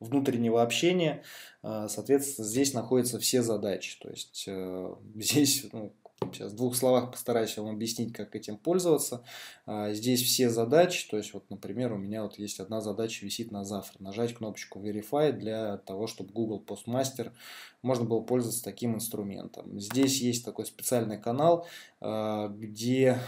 внутреннего 0.00 0.62
общения, 0.62 1.22
соответственно, 1.62 2.46
здесь 2.46 2.74
находятся 2.74 3.18
все 3.18 3.42
задачи. 3.42 3.98
То 4.00 4.10
есть 4.10 4.48
здесь 5.14 5.66
ну, 5.72 5.92
Сейчас 6.32 6.52
в 6.52 6.56
двух 6.56 6.74
словах 6.74 7.10
постараюсь 7.10 7.56
вам 7.58 7.68
объяснить, 7.68 8.14
как 8.14 8.34
этим 8.34 8.56
пользоваться. 8.56 9.22
А, 9.66 9.92
здесь 9.92 10.22
все 10.22 10.48
задачи, 10.48 11.06
то 11.10 11.18
есть 11.18 11.34
вот, 11.34 11.50
например, 11.50 11.92
у 11.92 11.98
меня 11.98 12.22
вот 12.22 12.38
есть 12.38 12.58
одна 12.58 12.80
задача 12.80 13.24
висит 13.24 13.50
на 13.50 13.64
завтра. 13.64 14.02
Нажать 14.02 14.34
кнопочку 14.34 14.80
Verify 14.80 15.32
для 15.32 15.76
того, 15.76 16.06
чтобы 16.06 16.32
Google 16.32 16.64
Postmaster 16.66 17.32
можно 17.82 18.06
было 18.06 18.20
пользоваться 18.20 18.64
таким 18.64 18.94
инструментом. 18.94 19.78
Здесь 19.78 20.22
есть 20.22 20.44
такой 20.44 20.64
специальный 20.64 21.20
канал, 21.20 21.66
где 22.00 23.18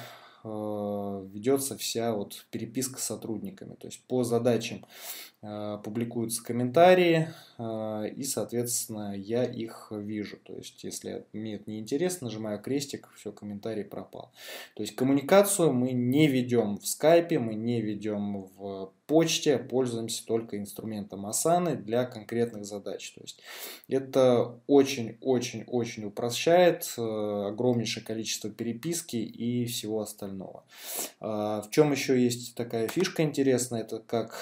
ведется 0.48 1.76
вся 1.76 2.14
вот 2.14 2.46
переписка 2.50 3.00
с 3.00 3.04
сотрудниками. 3.04 3.74
То 3.74 3.86
есть 3.88 4.02
по 4.06 4.24
задачам 4.24 4.84
Э, 5.40 5.78
публикуются 5.84 6.42
комментарии, 6.42 7.28
э, 7.58 8.08
и, 8.16 8.24
соответственно, 8.24 9.14
я 9.16 9.44
их 9.44 9.92
вижу. 9.92 10.36
То 10.38 10.56
есть, 10.56 10.82
если 10.82 11.26
мне 11.32 11.54
это 11.54 11.70
не 11.70 11.78
интересно, 11.78 12.26
нажимаю 12.26 12.60
крестик, 12.60 13.08
все, 13.14 13.30
комментарий 13.30 13.84
пропал. 13.84 14.32
То 14.74 14.82
есть, 14.82 14.96
коммуникацию 14.96 15.72
мы 15.72 15.92
не 15.92 16.26
ведем 16.26 16.78
в 16.78 16.88
скайпе, 16.88 17.38
мы 17.38 17.54
не 17.54 17.80
ведем 17.80 18.48
в 18.56 18.92
почте, 19.08 19.58
пользуемся 19.58 20.24
только 20.24 20.56
инструментом 20.58 21.26
Asana 21.26 21.74
для 21.74 22.04
конкретных 22.04 22.64
задач. 22.64 23.10
То 23.10 23.22
есть, 23.22 23.40
это 23.88 24.60
очень-очень-очень 24.68 26.04
упрощает 26.04 26.94
э, 26.96 27.00
огромнейшее 27.00 28.04
количество 28.04 28.50
переписки 28.50 29.16
и 29.16 29.66
всего 29.66 30.02
остального. 30.02 30.62
В 31.20 31.66
чем 31.70 31.90
еще 31.90 32.22
есть 32.22 32.54
такая 32.54 32.86
фишка 32.86 33.22
интересная, 33.22 33.80
это 33.80 33.98
как 33.98 34.36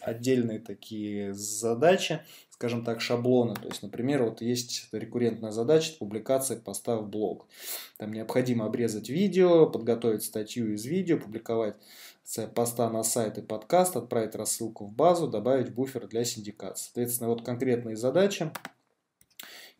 отдельные 0.00 0.60
такие 0.60 1.34
задачи, 1.34 2.20
скажем 2.50 2.84
так, 2.84 3.00
шаблоны. 3.00 3.54
То 3.54 3.68
есть, 3.68 3.82
например, 3.82 4.22
вот 4.24 4.40
есть 4.40 4.88
рекуррентная 4.92 5.50
задача 5.50 5.92
публикации 5.98 6.56
поста 6.56 6.96
в 6.96 7.08
блог. 7.08 7.46
Там 7.98 8.12
необходимо 8.12 8.66
обрезать 8.66 9.08
видео, 9.08 9.66
подготовить 9.66 10.22
статью 10.22 10.72
из 10.72 10.84
видео, 10.84 11.18
публиковать 11.18 11.76
поста 12.54 12.90
на 12.90 13.02
сайт 13.02 13.38
и 13.38 13.42
подкаст, 13.42 13.96
отправить 13.96 14.34
рассылку 14.34 14.86
в 14.86 14.92
базу, 14.92 15.28
добавить 15.28 15.72
буфер 15.72 16.06
для 16.06 16.24
синдикации. 16.24 16.84
Соответственно, 16.84 17.30
вот 17.30 17.44
конкретные 17.44 17.96
задачи. 17.96 18.50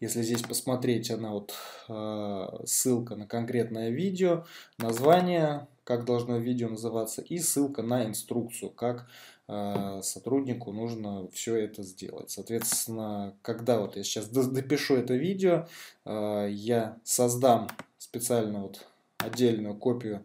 Если 0.01 0.23
здесь 0.23 0.43
посмотреть, 0.43 1.11
она 1.11 1.33
вот 1.33 1.55
э, 1.89 2.65
ссылка 2.65 3.17
на 3.17 3.27
конкретное 3.27 3.91
видео, 3.91 4.45
название, 4.79 5.67
как 5.83 6.05
должно 6.05 6.39
видео 6.39 6.69
называться, 6.69 7.21
и 7.21 7.39
ссылка 7.39 7.83
на 7.83 8.05
инструкцию, 8.05 8.71
как 8.71 9.09
а, 9.51 10.03
сотруднику 10.03 10.73
нужно 10.73 11.29
все 11.31 11.57
это 11.57 11.83
сделать. 11.83 12.31
Соответственно, 12.31 13.35
когда 13.41 13.81
вот 13.81 13.97
я 13.97 14.05
сейчас 14.05 14.29
допишу 14.29 14.97
это 14.97 15.15
видео, 15.15 15.67
а, 16.05 16.47
я 16.47 16.99
создам 17.03 17.69
специально 17.97 18.61
вот 18.61 18.87
отдельную 19.17 19.75
копию 19.75 20.23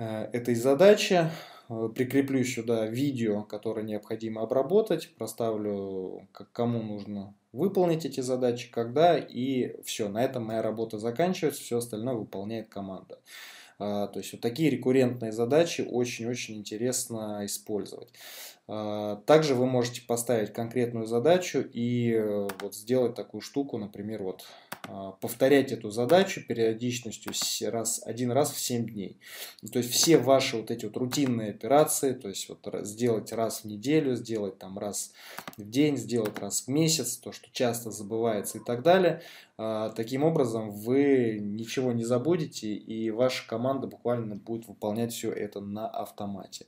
этой 0.00 0.54
задачи, 0.54 1.30
прикреплю 1.68 2.42
сюда 2.44 2.86
видео, 2.86 3.42
которое 3.42 3.82
необходимо 3.82 4.42
обработать, 4.42 5.14
проставлю, 5.14 6.26
кому 6.52 6.82
нужно 6.82 7.34
выполнить 7.52 8.04
эти 8.04 8.20
задачи, 8.20 8.70
когда, 8.70 9.18
и 9.18 9.80
все, 9.82 10.08
на 10.08 10.22
этом 10.22 10.44
моя 10.44 10.62
работа 10.62 10.98
заканчивается, 10.98 11.62
все 11.62 11.78
остальное 11.78 12.14
выполняет 12.14 12.68
команда. 12.68 13.18
А, 13.78 14.08
то 14.08 14.18
есть 14.18 14.32
вот 14.32 14.40
такие 14.42 14.68
рекуррентные 14.70 15.32
задачи 15.32 15.80
очень-очень 15.80 16.56
интересно 16.56 17.40
использовать. 17.44 18.12
А, 18.68 19.16
также 19.26 19.54
вы 19.54 19.66
можете 19.66 20.02
поставить 20.02 20.52
конкретную 20.52 21.06
задачу 21.06 21.60
и 21.60 22.12
э, 22.12 22.48
вот 22.60 22.74
сделать 22.74 23.14
такую 23.14 23.40
штуку, 23.40 23.78
например, 23.78 24.22
вот 24.22 24.46
а, 24.88 25.12
повторять 25.12 25.72
эту 25.72 25.90
задачу 25.90 26.44
периодичностью 26.46 27.32
раз, 27.70 28.00
один 28.04 28.32
раз 28.32 28.52
в 28.52 28.58
7 28.58 28.88
дней. 28.88 29.18
То 29.72 29.78
есть 29.78 29.90
все 29.92 30.18
ваши 30.18 30.56
вот 30.56 30.70
эти 30.70 30.86
вот 30.86 30.96
рутинные 30.96 31.50
операции, 31.50 32.12
то 32.12 32.28
есть 32.28 32.48
вот 32.48 32.66
сделать 32.86 33.32
раз 33.32 33.60
в 33.60 33.64
неделю, 33.66 34.14
сделать 34.14 34.58
там 34.58 34.78
раз 34.78 35.12
в 35.56 35.68
день, 35.68 35.96
сделать 35.96 36.38
раз 36.38 36.62
в 36.62 36.68
месяц, 36.68 37.16
то, 37.16 37.32
что 37.32 37.48
часто 37.52 37.90
забывается 37.90 38.58
и 38.58 38.60
так 38.64 38.82
далее. 38.82 39.22
А, 39.58 39.90
таким 39.90 40.24
образом 40.24 40.70
вы 40.70 41.38
ничего 41.40 41.92
не 41.92 42.04
забудете 42.04 42.72
и 42.72 43.10
ваша 43.10 43.46
команда 43.46 43.86
буквально 43.86 44.36
будет 44.36 44.66
выполнять 44.66 45.12
все 45.12 45.30
это 45.30 45.60
на 45.60 45.88
автомате. 45.88 46.66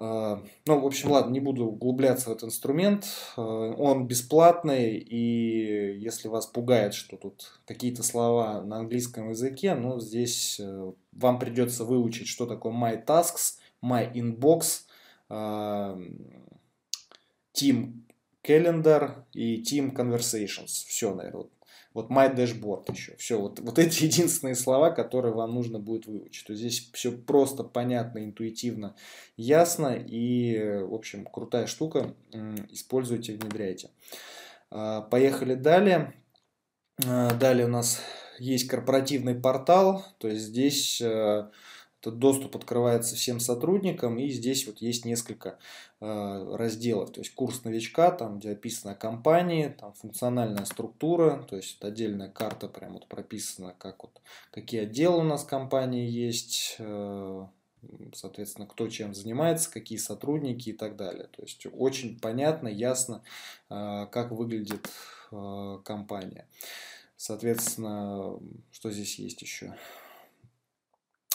А, 0.00 0.40
ну, 0.66 0.80
в 0.80 0.86
общем, 0.86 1.10
ладно, 1.10 1.32
не 1.32 1.40
буду 1.40 1.66
углубляться 1.66 2.30
в 2.30 2.32
этот 2.32 2.44
инструмент. 2.44 3.04
А, 3.36 3.42
он 3.42 4.06
бесплатный, 4.06 4.96
и 4.96 5.98
если 5.98 6.28
вас 6.28 6.46
пугает, 6.46 6.94
что 6.94 7.16
тут 7.16 7.60
какие-то 7.66 8.04
слова 8.04 8.62
на 8.62 8.78
английском 8.78 9.30
языке, 9.30 9.74
ну, 9.74 9.98
здесь 9.98 10.60
э, 10.60 10.92
вам 11.12 11.38
придется 11.40 11.84
выучить, 11.84 12.28
что 12.28 12.46
такое 12.46 12.72
My 12.72 13.04
Tasks, 13.04 13.58
My 13.82 14.12
Inbox, 14.14 14.84
Team 17.52 17.92
Calendar 18.44 19.24
и 19.34 19.62
Team 19.62 19.94
Conversations. 19.94 20.86
Все, 20.86 21.12
наверное, 21.14 21.38
вот 21.38 21.50
вот 21.98 22.10
my 22.10 22.32
dashboard 22.32 22.92
еще. 22.92 23.16
Все, 23.16 23.40
вот, 23.40 23.58
вот 23.58 23.78
эти 23.78 24.04
единственные 24.06 24.54
слова, 24.54 24.90
которые 24.90 25.34
вам 25.34 25.54
нужно 25.54 25.80
будет 25.80 26.06
выучить. 26.06 26.46
То 26.46 26.54
здесь 26.54 26.90
все 26.92 27.10
просто, 27.10 27.64
понятно, 27.64 28.24
интуитивно, 28.24 28.94
ясно 29.36 29.96
и, 29.96 30.80
в 30.82 30.94
общем, 30.94 31.26
крутая 31.26 31.66
штука. 31.66 32.14
Используйте, 32.70 33.32
внедряйте. 33.32 33.90
А, 34.70 35.02
поехали 35.02 35.54
далее. 35.54 36.14
А, 37.04 37.34
далее 37.34 37.66
у 37.66 37.70
нас 37.70 38.00
есть 38.38 38.68
корпоративный 38.68 39.34
портал, 39.34 40.04
то 40.18 40.28
есть 40.28 40.42
здесь 40.42 41.00
э, 41.00 41.48
этот 42.00 42.18
доступ 42.18 42.56
открывается 42.56 43.16
всем 43.16 43.40
сотрудникам, 43.40 44.18
и 44.18 44.28
здесь 44.28 44.66
вот 44.66 44.78
есть 44.78 45.04
несколько 45.04 45.58
э, 46.00 46.56
разделов. 46.56 47.10
То 47.10 47.20
есть 47.20 47.34
курс 47.34 47.64
новичка, 47.64 48.10
там 48.12 48.38
где 48.38 48.52
описана 48.52 48.94
компания, 48.94 49.70
там 49.70 49.92
функциональная 49.94 50.64
структура, 50.64 51.44
то 51.48 51.56
есть 51.56 51.78
вот 51.80 51.88
отдельная 51.88 52.28
карта 52.28 52.68
прям 52.68 52.94
вот 52.94 53.06
прописана, 53.06 53.74
как 53.78 54.02
вот, 54.04 54.20
какие 54.52 54.82
отделы 54.82 55.18
у 55.18 55.24
нас 55.24 55.44
компании 55.44 56.08
есть, 56.08 56.76
э, 56.78 57.46
соответственно, 58.14 58.66
кто 58.66 58.88
чем 58.88 59.12
занимается, 59.14 59.70
какие 59.70 59.98
сотрудники 59.98 60.70
и 60.70 60.74
так 60.74 60.96
далее. 60.96 61.28
То 61.36 61.42
есть 61.42 61.66
очень 61.72 62.18
понятно, 62.20 62.68
ясно, 62.68 63.22
э, 63.70 64.06
как 64.12 64.30
выглядит 64.30 64.88
э, 65.32 65.78
компания. 65.84 66.46
Соответственно, 67.16 68.38
что 68.70 68.92
здесь 68.92 69.18
есть 69.18 69.42
еще? 69.42 69.74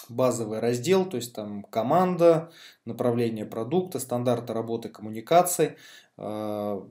Базовый 0.10 0.60
раздел, 0.60 1.06
то 1.06 1.18
есть 1.18 1.34
там 1.34 1.64
команда, 1.64 2.52
направление 2.86 3.46
продукта, 3.46 4.00
стандарты 4.00 4.54
работы 4.54 4.90
коммуникаций 4.90 5.78
э, 6.18 6.82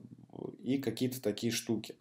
и 0.61 0.77
какие-то 0.77 1.21
такие 1.21 1.51
штуки. 1.51 1.95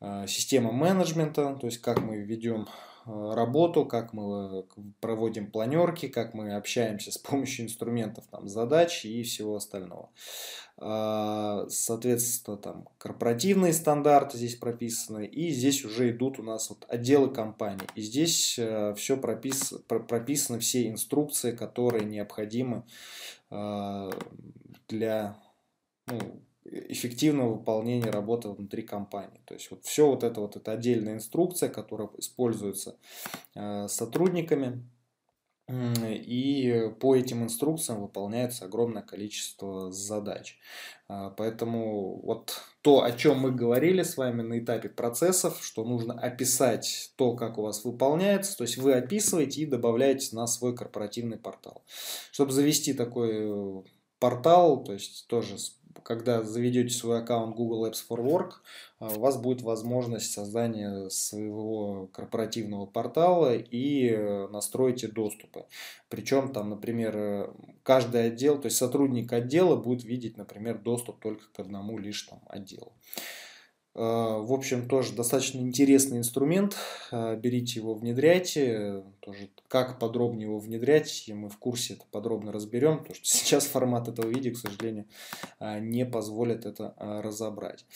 Э, 0.00 0.26
система 0.26 0.72
менеджмента, 0.72 1.56
то 1.60 1.66
есть 1.66 1.78
как 1.78 2.00
мы 2.00 2.16
ведем 2.16 2.66
работу, 3.06 3.84
как 3.84 4.12
мы 4.12 4.66
проводим 5.00 5.50
планерки, 5.50 6.08
как 6.08 6.34
мы 6.34 6.54
общаемся 6.54 7.12
с 7.12 7.18
помощью 7.18 7.66
инструментов 7.66 8.24
там, 8.30 8.48
задач 8.48 9.04
и 9.04 9.22
всего 9.22 9.56
остального. 9.56 10.10
А, 10.76 11.66
соответственно, 11.68 12.56
там 12.56 12.88
корпоративные 12.98 13.72
стандарты 13.72 14.38
здесь 14.38 14.56
прописаны, 14.56 15.26
и 15.26 15.50
здесь 15.50 15.84
уже 15.84 16.10
идут 16.10 16.38
у 16.38 16.42
нас 16.42 16.70
вот 16.70 16.84
отделы 16.88 17.30
компании. 17.30 17.86
И 17.94 18.02
здесь 18.02 18.58
э, 18.58 18.94
все 18.96 19.16
пропис, 19.16 19.74
прописаны 19.86 20.58
все 20.58 20.88
инструкции, 20.88 21.52
которые 21.52 22.04
необходимы 22.04 22.84
для 24.88 25.36
ну, 26.06 26.42
эффективного 26.64 27.54
выполнения 27.54 28.10
работы 28.10 28.48
внутри 28.48 28.82
компании. 28.82 29.40
То 29.44 29.54
есть 29.54 29.70
вот 29.70 29.84
все 29.84 30.06
вот 30.06 30.24
это 30.24 30.40
вот 30.40 30.56
это 30.56 30.72
отдельная 30.72 31.14
инструкция, 31.14 31.68
которая 31.68 32.08
используется 32.18 32.96
э, 33.54 33.86
сотрудниками 33.88 34.84
и 35.66 36.90
по 37.00 37.16
этим 37.16 37.42
инструкциям 37.42 38.02
выполняется 38.02 38.66
огромное 38.66 39.02
количество 39.02 39.90
задач. 39.90 40.58
А, 41.08 41.30
поэтому 41.30 42.20
вот 42.22 42.60
то, 42.82 43.02
о 43.02 43.12
чем 43.12 43.38
мы 43.40 43.50
говорили 43.50 44.02
с 44.02 44.18
вами 44.18 44.42
на 44.42 44.58
этапе 44.58 44.90
процессов, 44.90 45.58
что 45.62 45.84
нужно 45.84 46.12
описать 46.20 47.12
то, 47.16 47.34
как 47.34 47.56
у 47.56 47.62
вас 47.62 47.82
выполняется, 47.82 48.58
то 48.58 48.64
есть 48.64 48.76
вы 48.76 48.92
описываете 48.92 49.62
и 49.62 49.66
добавляете 49.66 50.36
на 50.36 50.46
свой 50.46 50.76
корпоративный 50.76 51.38
портал. 51.38 51.82
Чтобы 52.30 52.52
завести 52.52 52.92
такой 52.92 53.30
э, 53.32 53.82
портал, 54.18 54.84
то 54.84 54.92
есть 54.92 55.26
тоже 55.28 55.56
когда 56.04 56.42
заведете 56.42 56.94
свой 56.94 57.20
аккаунт 57.20 57.56
Google 57.56 57.90
Apps 57.90 58.04
for 58.08 58.22
Work, 58.22 58.52
а, 59.00 59.08
у 59.08 59.20
вас 59.20 59.36
будет 59.36 59.62
возможность 59.62 60.32
создания 60.32 61.08
своего 61.08 62.08
корпоративного 62.12 62.86
портала 62.86 63.56
и 63.56 64.10
э, 64.10 64.48
настроите 64.48 65.08
доступы. 65.08 65.64
Причем 66.08 66.52
там, 66.52 66.70
например, 66.70 67.16
э, 67.16 67.50
каждый 67.82 68.26
отдел, 68.26 68.60
то 68.60 68.66
есть 68.66 68.76
сотрудник 68.76 69.32
отдела 69.32 69.76
будет 69.76 70.04
видеть, 70.04 70.36
например, 70.36 70.78
доступ 70.78 71.20
только 71.20 71.44
к 71.52 71.58
одному 71.58 71.98
лишь 71.98 72.22
там 72.22 72.40
отделу. 72.48 72.92
В 73.94 74.52
общем, 74.52 74.88
тоже 74.88 75.12
достаточно 75.14 75.60
интересный 75.60 76.18
инструмент. 76.18 76.76
Берите 77.12 77.78
его, 77.78 77.94
внедряйте. 77.94 79.04
Тоже 79.20 79.50
как 79.68 80.00
подробнее 80.00 80.48
его 80.48 80.58
внедрять, 80.58 81.30
мы 81.32 81.48
в 81.48 81.58
курсе 81.58 81.94
это 81.94 82.04
подробно 82.10 82.50
разберем, 82.50 82.98
потому 82.98 83.14
что 83.14 83.24
сейчас 83.28 83.66
формат 83.66 84.08
этого 84.08 84.28
видео, 84.28 84.52
к 84.52 84.56
сожалению, 84.56 85.06
не 85.60 86.04
позволит 86.04 86.66
это 86.66 86.94
разобрать. 86.98 87.86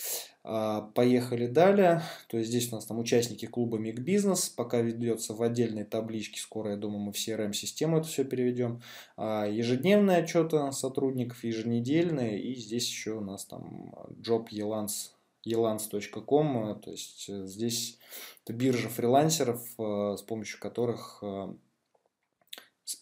Поехали 0.42 1.48
далее. 1.48 2.02
То 2.28 2.38
есть 2.38 2.50
здесь 2.50 2.72
у 2.72 2.76
нас 2.76 2.87
там 2.87 3.00
участники 3.00 3.46
клуба 3.46 3.78
Миг 3.78 3.98
Бизнес. 3.98 4.48
Пока 4.48 4.80
ведется 4.80 5.34
в 5.34 5.42
отдельной 5.42 5.84
табличке. 5.84 6.40
Скоро, 6.40 6.70
я 6.70 6.76
думаю, 6.76 7.00
мы 7.00 7.12
в 7.12 7.16
CRM-систему 7.16 7.98
это 7.98 8.06
все 8.06 8.24
переведем. 8.24 8.80
Ежедневные 9.18 10.18
отчеты 10.18 10.70
сотрудников, 10.70 11.42
еженедельные. 11.42 12.40
И 12.40 12.54
здесь 12.54 12.88
еще 12.88 13.14
у 13.14 13.20
нас 13.20 13.44
там 13.44 13.92
Job 14.22 14.46
Elance 14.52 15.17
elance.com, 15.44 16.81
то 16.81 16.90
есть 16.90 17.29
э, 17.29 17.46
здесь 17.46 17.98
это 18.44 18.53
биржа 18.53 18.88
фрилансеров, 18.88 19.62
э, 19.79 20.16
с 20.16 20.22
помощью 20.22 20.61
которых 20.61 21.18
э, 21.22 21.55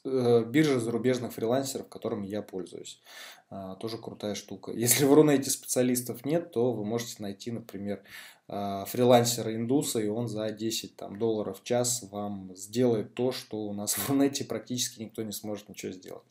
биржа 0.04 0.80
зарубежных 0.80 1.32
фрилансеров, 1.32 1.88
которыми 1.88 2.26
я 2.26 2.42
пользуюсь. 2.42 3.00
А, 3.48 3.76
тоже 3.76 3.96
крутая 3.98 4.34
штука. 4.34 4.72
Если 4.72 5.04
в 5.04 5.14
Рунете 5.14 5.50
специалистов 5.50 6.24
нет, 6.24 6.50
то 6.50 6.72
вы 6.72 6.84
можете 6.84 7.22
найти, 7.22 7.52
например, 7.52 8.02
а, 8.48 8.84
фрилансера 8.86 9.54
индуса, 9.54 10.00
и 10.00 10.08
он 10.08 10.26
за 10.26 10.50
10 10.50 10.96
там, 10.96 11.16
долларов 11.16 11.60
в 11.60 11.64
час 11.64 12.04
вам 12.10 12.56
сделает 12.56 13.14
то, 13.14 13.30
что 13.30 13.58
у 13.58 13.72
нас 13.72 13.94
в 13.94 14.08
Рунете 14.08 14.44
практически 14.44 15.00
никто 15.00 15.22
не 15.22 15.30
сможет 15.30 15.68
ничего 15.68 15.92
сделать. 15.92 16.24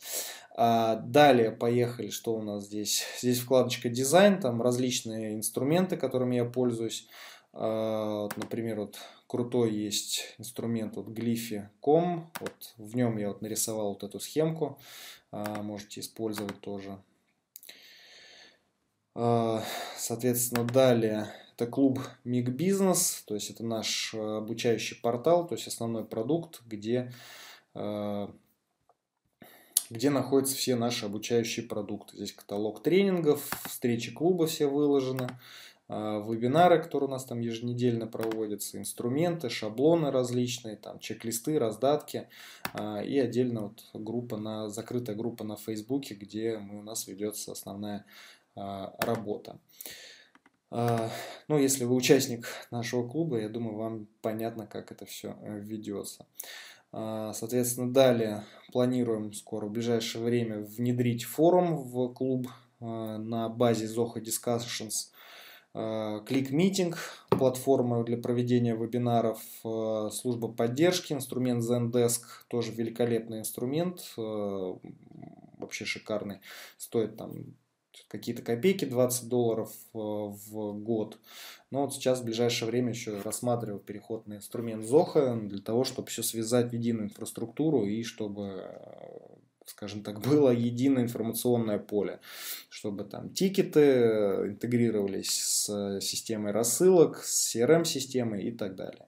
А, 0.58 0.98
далее 0.98 1.52
поехали, 1.52 2.10
что 2.10 2.36
у 2.36 2.42
нас 2.42 2.66
здесь? 2.66 3.06
Здесь 3.22 3.40
вкладочка 3.40 3.88
дизайн, 3.88 4.42
там 4.42 4.62
различные 4.62 5.36
инструменты, 5.36 5.96
которыми 5.96 6.36
я 6.36 6.44
пользуюсь. 6.44 7.08
Например, 7.56 8.82
вот 8.82 8.98
крутой 9.28 9.74
есть 9.74 10.36
инструмент 10.38 10.98
от 10.98 11.08
Glyphy.com. 11.08 12.30
Вот 12.42 12.74
в 12.78 12.96
нем 12.96 13.18
я 13.18 13.30
вот 13.30 13.42
нарисовал 13.42 13.94
вот 13.94 14.04
эту 14.04 14.20
схемку. 14.20 14.78
А, 15.32 15.64
можете 15.64 16.02
использовать 16.02 16.60
тоже. 16.60 16.98
А, 19.14 19.64
соответственно, 19.98 20.66
далее 20.66 21.30
это 21.56 21.68
клуб 21.68 22.02
Миг 22.26 22.50
Бизнес, 22.50 23.24
то 23.26 23.34
есть 23.34 23.50
это 23.50 23.64
наш 23.64 24.14
обучающий 24.14 24.98
портал, 24.98 25.48
то 25.48 25.56
есть 25.56 25.68
основной 25.68 26.04
продукт, 26.04 26.62
где, 26.66 27.14
где 29.90 30.10
находятся 30.10 30.58
все 30.58 30.76
наши 30.76 31.06
обучающие 31.06 31.66
продукты. 31.66 32.18
Здесь 32.18 32.34
каталог 32.34 32.84
тренингов, 32.84 33.50
встречи 33.66 34.14
клуба 34.14 34.48
все 34.48 34.68
выложены. 34.68 35.30
А, 35.88 36.20
вебинары, 36.20 36.82
которые 36.82 37.10
у 37.10 37.12
нас 37.12 37.26
там 37.26 37.40
еженедельно 37.40 38.08
проводятся, 38.08 38.80
инструменты, 38.80 39.50
шаблоны 39.50 40.12
различные, 40.12 40.78
там 40.78 41.00
чек-листы, 41.00 41.60
раздатки 41.60 42.28
а, 42.74 43.02
и 43.04 43.20
отдельно 43.20 43.62
вот 43.62 43.84
группа 43.94 44.38
на 44.38 44.70
закрытая 44.70 45.16
группа 45.16 45.44
на 45.44 45.58
Фейсбуке, 45.58 46.16
где 46.16 46.58
у 46.58 46.82
нас 46.82 47.08
ведется 47.08 47.52
основная 47.52 48.06
а, 48.56 48.96
работа. 49.00 49.60
Ну, 50.72 51.58
если 51.58 51.86
вы 51.86 51.96
участник 51.96 52.48
нашего 52.70 53.08
клуба, 53.08 53.40
я 53.40 53.48
думаю, 53.48 53.78
вам 53.78 54.08
понятно, 54.22 54.68
как 54.68 54.92
это 54.92 55.06
все 55.06 55.38
э, 55.42 55.60
ведется. 55.60 56.26
Соответственно, 56.92 57.94
далее 57.94 58.44
планируем 58.74 59.32
скоро 59.32 59.68
в 59.68 59.72
ближайшее 59.72 60.26
время 60.26 60.60
внедрить 60.60 61.24
форум 61.24 61.78
в 61.78 62.12
клуб 62.14 62.48
на 62.80 63.48
базе 63.48 63.86
Zoho 63.86 64.16
Discussions. 64.16 65.12
Click 65.76 66.52
Meeting, 66.52 66.96
платформа 67.32 68.04
для 68.04 68.18
проведения 68.18 68.76
вебинаров, 68.76 69.42
э, 69.66 70.10
служба 70.12 70.48
поддержки, 70.48 71.12
инструмент 71.12 71.64
Zendesk, 71.64 72.22
тоже 72.48 72.72
великолепный 72.72 73.40
инструмент, 73.40 74.14
э, 74.18 74.74
вообще 75.58 75.84
шикарный, 75.84 76.40
стоит 76.78 77.18
там 77.18 77.56
какие-то 78.08 78.42
копейки, 78.42 78.86
20 78.86 79.28
долларов 79.28 79.70
э, 79.94 79.98
в 79.98 80.74
год. 80.80 81.20
Но 81.72 81.82
вот 81.82 81.94
сейчас 81.94 82.22
в 82.22 82.24
ближайшее 82.24 82.70
время 82.70 82.90
еще 82.92 83.20
рассматриваю 83.22 83.80
переход 83.80 84.28
на 84.28 84.36
инструмент 84.36 84.86
Zoho 84.86 85.48
для 85.48 85.62
того, 85.62 85.84
чтобы 85.84 86.08
все 86.08 86.24
связать 86.24 86.70
в 86.70 86.74
единую 86.74 87.08
инфраструктуру 87.08 87.86
и 87.86 88.04
чтобы 88.04 88.64
скажем 89.66 90.04
так, 90.04 90.22
было 90.22 90.52
единое 90.52 91.04
информационное 91.04 91.80
поле, 91.80 92.20
чтобы 92.70 93.04
там 93.04 93.30
тикеты 93.30 93.80
интегрировались 94.48 95.42
с 95.42 96.00
системой 96.02 96.52
рассылок, 96.52 97.24
с 97.24 97.56
CRM-системой 97.56 98.44
и 98.44 98.52
так 98.52 98.76
далее. 98.76 99.08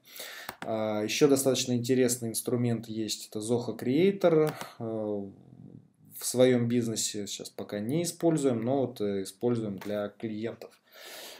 А, 0.62 1.04
Еще 1.04 1.28
достаточно 1.28 1.74
интересный 1.74 2.30
инструмент 2.30 2.88
есть, 2.88 3.30
это 3.30 3.40
Zoho 3.40 3.78
Creator. 3.78 4.52
А, 4.80 5.32
в 6.20 6.26
своем 6.26 6.68
бизнесе 6.68 7.28
сейчас 7.28 7.50
пока 7.50 7.80
не 7.80 8.04
используем, 8.04 8.62
но 8.64 8.82
вот 8.82 9.02
э, 9.02 9.22
используем 9.22 9.78
для 9.78 10.10
клиентов. 10.10 10.72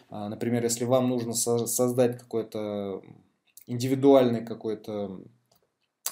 А, 0.10 0.30
например, 0.30 0.64
если 0.64 0.86
вам 0.86 1.10
нужно 1.10 1.34
создать 1.34 2.20
какой-то 2.20 3.02
индивидуальный 3.66 4.46
какой-то, 4.46 5.20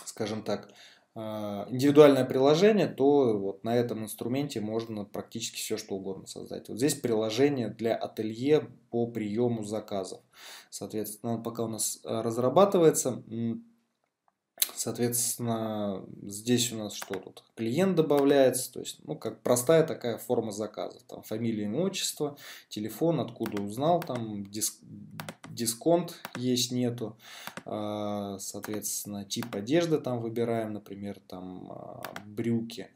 скажем 0.05 0.41
так, 0.43 0.69
индивидуальное 1.15 2.25
приложение, 2.25 2.88
то 2.88 3.38
вот 3.38 3.63
на 3.63 3.75
этом 3.75 4.04
инструменте 4.04 4.60
можно 4.60 5.06
практически 5.06 5.58
все 5.58 5.78
что 5.78 5.95
угодно 5.95 6.28
создать. 6.28 6.67
Вот 6.67 6.78
здесь 6.78 6.95
приложение 6.95 7.69
для 7.69 7.95
ателье 7.95 8.67
по 8.91 9.08
приему 9.08 9.63
заказов. 9.63 10.19
Соответственно, 10.69 11.38
пока 11.38 11.63
у 11.63 11.69
нас 11.69 11.99
а, 12.04 12.21
разрабатывается, 12.21 13.23
Соответственно, 14.73 16.05
здесь 16.21 16.71
у 16.71 16.77
нас 16.77 16.93
что 16.93 17.15
тут? 17.15 17.43
Клиент 17.55 17.95
добавляется, 17.95 18.71
то 18.71 18.79
есть, 18.79 18.99
ну, 19.03 19.15
как 19.15 19.41
простая 19.41 19.85
такая 19.85 20.17
форма 20.17 20.51
заказа. 20.51 20.99
Там 21.07 21.23
фамилия, 21.23 21.63
имя, 21.63 21.81
отчество, 21.81 22.37
телефон, 22.69 23.19
откуда 23.19 23.61
узнал, 23.61 24.01
там 24.01 24.45
диск, 24.45 24.77
дисконт 25.49 26.21
есть, 26.35 26.71
нету. 26.71 27.17
А, 27.65 28.37
соответственно, 28.39 29.25
тип 29.25 29.53
одежды 29.55 29.99
там 29.99 30.21
выбираем, 30.21 30.73
например, 30.73 31.19
там 31.27 31.71
а, 31.71 32.01
брюки. 32.25 32.89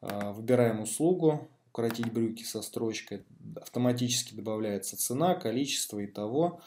А, 0.00 0.32
выбираем 0.32 0.80
услугу, 0.80 1.48
укоротить 1.68 2.12
брюки 2.12 2.42
со 2.44 2.62
строчкой. 2.62 3.24
Автоматически 3.56 4.34
добавляется 4.34 4.96
цена, 4.96 5.34
количество 5.34 5.98
и 5.98 6.06
того. 6.06 6.60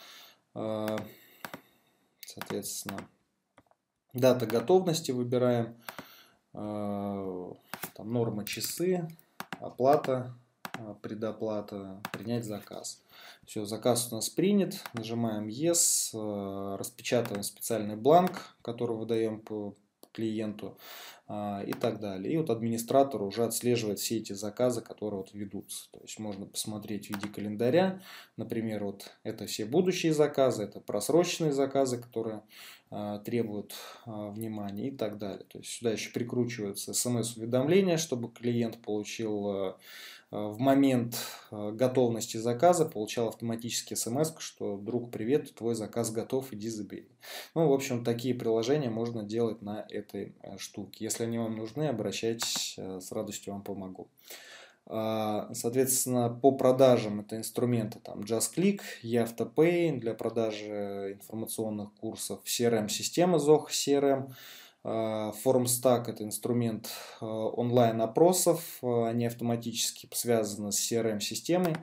Соответственно, 2.26 3.08
Дата 4.14 4.46
готовности 4.46 5.12
выбираем. 5.12 5.76
Э, 6.54 7.52
там 7.96 8.14
норма 8.14 8.46
часы, 8.46 9.08
оплата, 9.60 10.36
э, 10.78 10.96
предоплата, 11.02 12.00
принять 12.12 12.46
заказ. 12.46 13.02
Все, 13.46 13.66
заказ 13.66 14.12
у 14.12 14.16
нас 14.16 14.30
принят. 14.30 14.76
Нажимаем 14.94 15.48
Yes, 15.48 16.12
э, 16.14 16.76
распечатываем 16.78 17.44
специальный 17.44 17.96
бланк, 17.96 18.56
который 18.62 18.96
выдаем 18.96 19.40
по 19.40 19.76
клиенту 20.14 20.78
и 21.30 21.74
так 21.80 22.00
далее. 22.00 22.34
И 22.34 22.38
вот 22.38 22.50
администратор 22.50 23.22
уже 23.24 23.46
отслеживает 23.46 23.98
все 23.98 24.18
эти 24.18 24.34
заказы, 24.34 24.82
которые 24.82 25.22
вот 25.22 25.34
ведутся. 25.34 25.90
То 25.92 26.00
есть 26.02 26.20
можно 26.20 26.46
посмотреть 26.46 27.08
в 27.08 27.10
виде 27.12 27.28
календаря. 27.28 28.02
Например, 28.38 28.84
вот 28.84 29.12
это 29.24 29.46
все 29.46 29.66
будущие 29.66 30.14
заказы, 30.14 30.64
это 30.64 30.82
просроченные 30.82 31.54
заказы, 31.54 31.98
которые 31.98 32.44
а, 32.96 33.18
требуют 33.20 33.74
а, 34.06 34.30
внимания 34.30 34.90
и 34.90 34.92
так 34.92 35.18
далее. 35.18 35.46
То 35.50 35.58
есть 35.58 35.72
сюда 35.72 35.92
еще 35.92 36.12
прикручиваются 36.12 36.94
смс-уведомления, 36.94 37.98
чтобы 37.98 38.32
клиент 38.32 38.78
получил 38.84 39.48
а, 39.48 39.78
в 40.34 40.60
момент 40.60 41.16
готовности 41.52 42.38
заказа, 42.38 42.86
получал 42.86 43.28
автоматически 43.28 43.94
смс, 43.94 44.34
что 44.40 44.78
друг, 44.78 45.12
привет, 45.12 45.54
твой 45.54 45.76
заказ 45.76 46.12
готов, 46.12 46.52
иди 46.52 46.70
забери. 46.70 47.08
Ну, 47.54 47.68
в 47.68 47.74
общем, 47.74 48.04
такие 48.04 48.34
приложения 48.34 48.90
можно 48.90 49.22
делать 49.22 49.62
на 49.62 49.86
этой 49.90 50.36
штуке. 50.58 51.06
Если 51.06 51.24
они 51.26 51.38
вам 51.38 51.56
нужны, 51.56 51.84
обращайтесь, 51.84 52.76
с 52.78 53.12
радостью 53.12 53.54
вам 53.54 53.62
помогу. 53.62 54.10
А, 54.86 55.50
соответственно, 55.54 56.30
по 56.30 56.52
продажам 56.52 57.22
это 57.22 57.38
инструменты 57.38 58.00
там 58.00 58.22
JustClick, 58.22 58.82
eAutoPay 59.04 60.00
для 60.00 60.14
продажи 60.14 61.14
информационных 61.14 61.94
курсов, 61.94 62.42
CRM-система 62.46 63.38
ZOH 63.38 63.68
CRM, 63.70 64.34
FormStack 64.84 66.10
это 66.10 66.24
инструмент 66.24 66.90
а, 67.22 67.26
онлайн-опросов, 67.26 68.80
а, 68.82 69.08
они 69.08 69.26
автоматически 69.26 70.10
связаны 70.12 70.72
с 70.72 70.92
CRM-системой. 70.92 71.78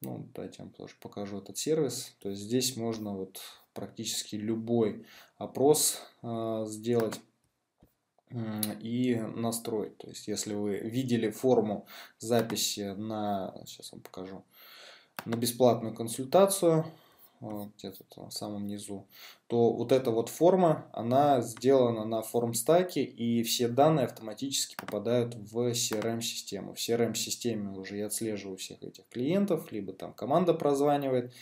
Ну, 0.00 0.28
давайте 0.32 0.56
я 0.58 0.64
вам 0.64 0.72
тоже 0.72 0.94
покажу 1.00 1.38
этот 1.38 1.58
сервис. 1.58 2.14
То 2.20 2.28
есть 2.28 2.42
здесь 2.42 2.76
можно 2.76 3.16
вот 3.16 3.40
практически 3.72 4.36
любой 4.36 5.06
опрос 5.38 6.00
сделать 6.66 7.20
и 8.30 9.20
настроить. 9.34 9.96
То 9.98 10.08
есть, 10.08 10.28
если 10.28 10.54
вы 10.54 10.78
видели 10.78 11.30
форму 11.30 11.86
записи 12.18 12.94
на, 12.96 13.54
сейчас 13.66 13.92
вам 13.92 14.00
покажу, 14.02 14.44
на 15.24 15.36
бесплатную 15.36 15.94
консультацию, 15.94 16.84
где-то 17.40 18.28
в 18.28 18.30
самом 18.30 18.66
низу, 18.66 19.06
то 19.46 19.72
вот 19.72 19.92
эта 19.92 20.10
вот 20.10 20.28
форма, 20.28 20.90
она 20.92 21.40
сделана 21.40 22.04
на 22.04 22.22
формстаке, 22.22 23.02
и 23.02 23.42
все 23.42 23.68
данные 23.68 24.06
автоматически 24.06 24.76
попадают 24.76 25.34
в 25.34 25.70
CRM-систему. 25.70 26.74
В 26.74 26.78
CRM-системе 26.78 27.78
уже 27.78 27.96
я 27.96 28.06
отслеживаю 28.06 28.56
всех 28.56 28.82
этих 28.82 29.08
клиентов, 29.08 29.70
либо 29.72 29.92
там 29.92 30.12
команда 30.12 30.54
прозванивает, 30.54 31.32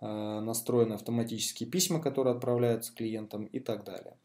э, 0.00 0.06
настроены 0.06 0.94
автоматические 0.94 1.68
письма, 1.68 2.00
которые 2.00 2.34
отправляются 2.34 2.94
клиентам 2.94 3.44
и 3.44 3.60
так 3.60 3.84
далее. 3.84 4.16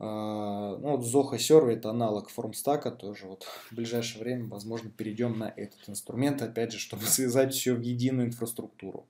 Э, 0.00 0.76
ну, 0.80 0.96
вот 0.96 1.04
Zoho 1.04 1.36
Server 1.36 1.72
это 1.72 1.90
аналог 1.90 2.30
формстака, 2.30 2.90
тоже 2.90 3.26
вот 3.26 3.44
в 3.44 3.74
ближайшее 3.74 4.22
время, 4.22 4.48
возможно, 4.48 4.90
перейдем 4.90 5.38
на 5.38 5.52
этот 5.56 5.88
инструмент, 5.88 6.40
опять 6.42 6.72
же, 6.72 6.78
чтобы 6.78 7.02
связать 7.06 7.52
все 7.54 7.74
в 7.74 7.80
единую 7.80 8.28
инфраструктуру. 8.28 9.06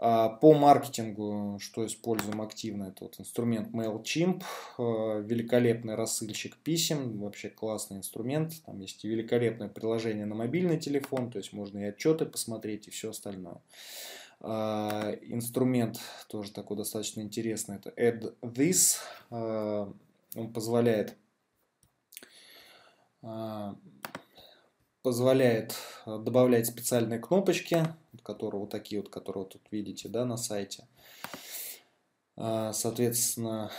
А, 0.00 0.28
по 0.28 0.54
маркетингу, 0.54 1.58
что 1.60 1.84
используем 1.84 2.40
активно, 2.40 2.84
это 2.84 3.04
вот 3.04 3.18
инструмент 3.18 3.74
MailChimp, 3.74 4.42
а, 4.78 5.20
великолепный 5.20 5.96
рассылщик 5.96 6.56
писем, 6.58 7.18
вообще 7.18 7.48
классный 7.48 7.96
инструмент. 7.96 8.52
Там 8.64 8.78
есть 8.80 9.04
и 9.04 9.08
великолепное 9.08 9.68
приложение 9.68 10.26
на 10.26 10.36
мобильный 10.36 10.78
телефон, 10.78 11.30
то 11.30 11.38
есть 11.38 11.52
можно 11.52 11.78
и 11.78 11.84
отчеты 11.84 12.26
посмотреть, 12.26 12.86
и 12.86 12.90
все 12.90 13.10
остальное. 13.10 13.60
А, 14.40 15.10
инструмент 15.22 15.98
тоже 16.28 16.52
такой 16.52 16.76
достаточно 16.76 17.22
интересный, 17.22 17.76
это 17.76 17.90
Add 17.96 18.34
This. 18.42 18.98
Он 20.38 20.52
позволяет 20.52 21.16
позволяет 25.02 25.74
э, 26.06 26.18
добавлять 26.18 26.66
специальные 26.66 27.18
кнопочки, 27.18 27.82
которые 28.22 28.60
вот 28.60 28.70
такие 28.70 29.00
вот, 29.00 29.10
которые 29.10 29.44
вот 29.44 29.52
тут 29.54 29.62
видите, 29.70 30.08
да, 30.08 30.24
на 30.24 30.36
сайте. 30.36 30.86
А, 32.36 32.72
соответственно, 32.72 33.70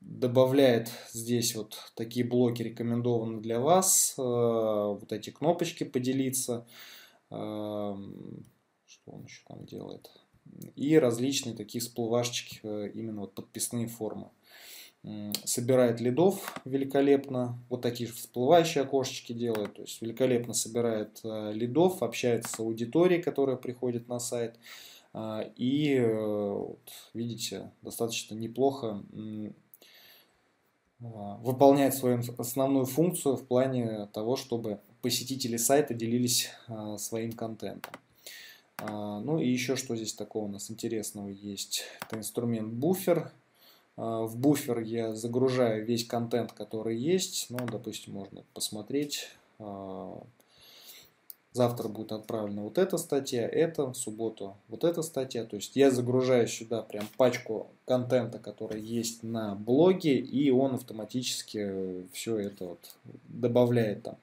добавляет 0.00 0.90
здесь 1.12 1.54
вот 1.54 1.76
такие 1.94 2.26
блоки 2.26 2.62
рекомендованы 2.62 3.40
для 3.40 3.60
вас, 3.60 4.14
вот 4.16 5.12
эти 5.12 5.30
кнопочки 5.30 5.84
поделиться, 5.84 6.66
что 7.28 7.98
он 9.06 9.24
еще 9.24 9.42
там 9.46 9.66
делает, 9.66 10.10
и 10.74 10.98
различные 10.98 11.54
такие 11.56 11.80
всплывашечки, 11.80 12.60
именно 12.94 13.22
вот 13.22 13.34
подписные 13.34 13.88
формы 13.88 14.30
собирает 15.44 16.00
лидов 16.00 16.58
великолепно, 16.64 17.58
вот 17.68 17.82
такие 17.82 18.10
всплывающие 18.10 18.82
окошечки 18.82 19.32
делает, 19.32 19.74
то 19.74 19.82
есть 19.82 20.02
великолепно 20.02 20.52
собирает 20.52 21.20
э, 21.22 21.52
лидов, 21.52 22.02
общается 22.02 22.56
с 22.56 22.58
аудиторией, 22.58 23.22
которая 23.22 23.56
приходит 23.56 24.08
на 24.08 24.18
сайт, 24.18 24.56
а, 25.12 25.48
и, 25.56 25.94
э, 25.94 26.52
вот, 26.52 26.90
видите, 27.14 27.70
достаточно 27.82 28.34
неплохо 28.34 29.02
а, 31.00 31.36
выполняет 31.36 31.94
свою 31.94 32.20
основную 32.36 32.86
функцию 32.86 33.36
в 33.36 33.46
плане 33.46 34.06
того, 34.12 34.36
чтобы 34.36 34.80
посетители 35.02 35.56
сайта 35.56 35.94
делились 35.94 36.50
а, 36.68 36.98
своим 36.98 37.32
контентом. 37.32 37.92
Ну 38.78 39.38
и 39.38 39.48
еще 39.48 39.74
что 39.74 39.96
здесь 39.96 40.12
такого 40.12 40.44
у 40.44 40.48
нас 40.48 40.70
интересного 40.70 41.28
есть. 41.28 41.84
Это 42.02 42.18
инструмент 42.18 42.74
буфер. 42.74 43.32
А, 43.96 44.22
в 44.24 44.36
буфер 44.36 44.80
я 44.80 45.14
загружаю 45.14 45.84
весь 45.84 46.06
контент, 46.06 46.52
который 46.52 46.96
есть. 46.96 47.46
Ну, 47.50 47.58
допустим, 47.70 48.14
можно 48.14 48.44
посмотреть. 48.52 49.28
А, 49.58 50.22
завтра 51.52 51.88
будет 51.88 52.12
отправлена 52.12 52.62
вот 52.62 52.76
эта 52.76 52.98
статья, 52.98 53.48
это, 53.48 53.86
в 53.86 53.94
субботу 53.94 54.56
вот 54.68 54.84
эта 54.84 55.02
статья. 55.02 55.44
То 55.44 55.56
есть 55.56 55.74
я 55.74 55.90
загружаю 55.90 56.46
сюда 56.46 56.82
прям 56.82 57.06
пачку 57.16 57.68
контента, 57.86 58.38
который 58.38 58.80
есть 58.80 59.22
на 59.22 59.54
блоге, 59.54 60.18
и 60.18 60.50
он 60.50 60.74
автоматически 60.74 62.06
все 62.12 62.38
это 62.38 62.66
вот 62.66 62.96
добавляет 63.28 64.02
там 64.02 64.16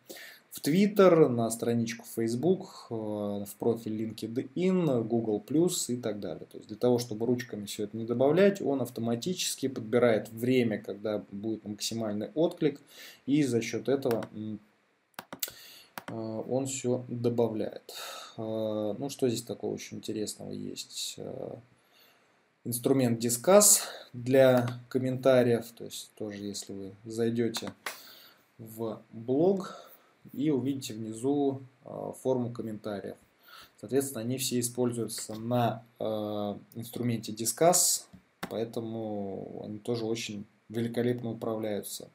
в 0.54 0.62
Twitter, 0.62 1.28
на 1.30 1.50
страничку 1.50 2.06
Facebook, 2.16 2.86
э, 2.92 2.94
в 2.94 3.56
профиль 3.58 4.04
LinkedIn, 4.04 5.04
Google+, 5.04 5.44
и 5.88 5.98
так 5.98 6.20
далее. 6.20 6.46
То 6.46 6.58
есть 6.58 6.68
для 6.68 6.78
того, 6.78 7.00
чтобы 7.00 7.26
ручками 7.26 7.66
все 7.66 7.86
это 7.86 7.98
не 7.98 8.06
добавлять, 8.06 8.62
он 8.62 8.82
автоматически 8.82 9.68
подбирает 9.68 10.30
время, 10.30 10.78
когда 10.78 11.24
будет 11.32 11.66
максимальный 11.66 12.30
отклик, 12.36 12.80
и 13.26 13.44
за 13.44 13.62
счет 13.62 13.90
этого 13.90 14.28
э, 14.36 14.58
он 16.12 16.68
все 16.68 17.04
добавляет. 17.08 17.92
Э, 18.38 18.94
ну, 18.96 19.10
что 19.10 19.28
здесь 19.28 19.42
такого 19.42 19.74
очень 19.74 19.98
интересного 19.98 20.52
есть? 20.52 21.20
Инструмент 22.64 23.22
Discuss 23.26 23.80
для 24.14 24.68
комментариев, 24.88 25.66
то 25.76 25.86
есть 25.86 26.12
тоже 26.16 26.38
если 26.44 26.74
вы 26.74 26.92
зайдете 27.04 27.74
в 28.60 29.02
блог, 29.12 29.93
и 30.32 30.50
увидите 30.50 30.94
внизу 30.94 31.62
а, 31.84 32.14
форму 32.14 32.52
комментариев. 32.52 33.18
Соответственно, 33.80 34.22
они 34.22 34.38
все 34.38 34.62
используются 34.62 35.36
на 35.36 35.84
э, 36.00 36.06
инструменте 36.76 37.34
Discuss, 37.34 38.04
поэтому 38.50 39.62
они 39.66 39.78
тоже 39.78 40.06
очень 40.06 40.46
великолепно 40.70 41.32
управляются. 41.32 42.10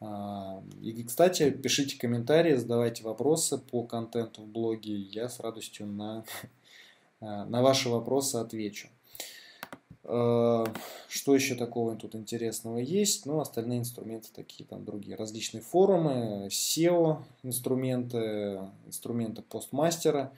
А, 0.00 0.62
и, 0.82 1.02
кстати, 1.02 1.50
пишите 1.50 1.98
комментарии, 1.98 2.54
задавайте 2.56 3.02
вопросы 3.02 3.56
по 3.56 3.82
контенту 3.84 4.42
в 4.42 4.46
блоге. 4.46 4.94
Я 4.94 5.30
с 5.30 5.40
радостью 5.40 5.86
на, 5.86 6.24
на 7.20 7.62
ваши 7.62 7.88
вопросы 7.88 8.36
отвечу. 8.36 8.88
Э, 10.04 10.66
что 11.08 11.34
еще 11.34 11.54
такого 11.54 11.96
тут 11.96 12.14
интересного 12.14 12.78
есть? 12.78 13.26
Ну, 13.26 13.40
остальные 13.40 13.80
инструменты 13.80 14.28
такие 14.34 14.66
там 14.66 14.84
другие. 14.84 15.16
Различные 15.16 15.62
форумы, 15.62 16.48
SEO 16.48 17.22
инструменты, 17.42 18.60
инструменты 18.86 19.42
постмастера 19.42 20.32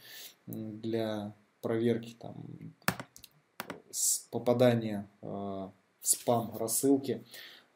для 0.47 1.35
проверки 1.61 2.15
там 2.19 2.37
попадания 4.31 5.09
э, 5.23 5.27
в 5.27 5.73
спам, 6.03 6.57
рассылки 6.57 7.25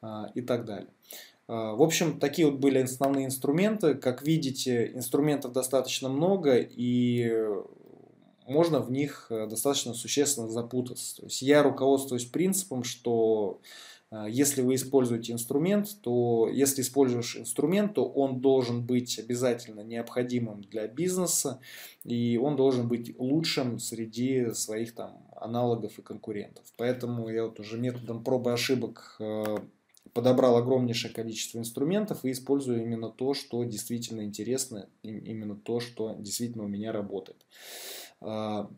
э, 0.02 0.24
и 0.34 0.42
так 0.42 0.64
далее. 0.64 0.90
В 1.48 1.82
общем, 1.82 2.20
такие 2.20 2.48
вот 2.48 2.60
были 2.60 2.78
основные 2.78 3.26
инструменты. 3.26 3.96
Как 3.96 4.22
видите, 4.22 4.92
инструментов 4.94 5.50
достаточно 5.50 6.08
много, 6.08 6.58
и 6.58 7.28
можно 8.50 8.80
в 8.80 8.90
них 8.90 9.26
э, 9.30 9.46
достаточно 9.46 9.94
существенно 9.94 10.48
запутаться. 10.48 11.16
То 11.16 11.24
есть 11.24 11.40
я 11.40 11.62
руководствуюсь 11.62 12.24
принципом, 12.24 12.82
что 12.84 13.60
э, 14.10 14.26
если 14.28 14.62
вы 14.62 14.74
используете 14.74 15.32
инструмент, 15.32 15.88
то 16.02 16.48
если 16.52 16.82
используешь 16.82 17.36
инструмент, 17.36 17.94
то 17.94 18.04
он 18.04 18.40
должен 18.40 18.84
быть 18.84 19.18
обязательно 19.18 19.80
необходимым 19.80 20.62
для 20.62 20.88
бизнеса, 20.88 21.60
и 22.04 22.38
он 22.42 22.56
должен 22.56 22.88
быть 22.88 23.18
лучшим 23.18 23.78
среди 23.78 24.52
своих 24.52 24.94
там 24.94 25.24
аналогов 25.36 25.98
и 25.98 26.02
конкурентов. 26.02 26.64
Поэтому 26.76 27.28
я 27.28 27.44
вот 27.44 27.60
уже 27.60 27.78
методом 27.78 28.24
пробы 28.24 28.52
ошибок 28.52 29.16
э, 29.20 29.58
подобрал 30.12 30.56
огромнейшее 30.56 31.12
количество 31.12 31.58
инструментов 31.58 32.24
и 32.24 32.32
использую 32.32 32.82
именно 32.82 33.10
то, 33.10 33.34
что 33.34 33.64
действительно 33.64 34.22
интересно, 34.22 34.88
именно 35.02 35.56
то, 35.56 35.80
что 35.80 36.14
действительно 36.18 36.64
у 36.64 36.68
меня 36.68 36.92
работает. 36.92 37.44
А, 38.22 38.68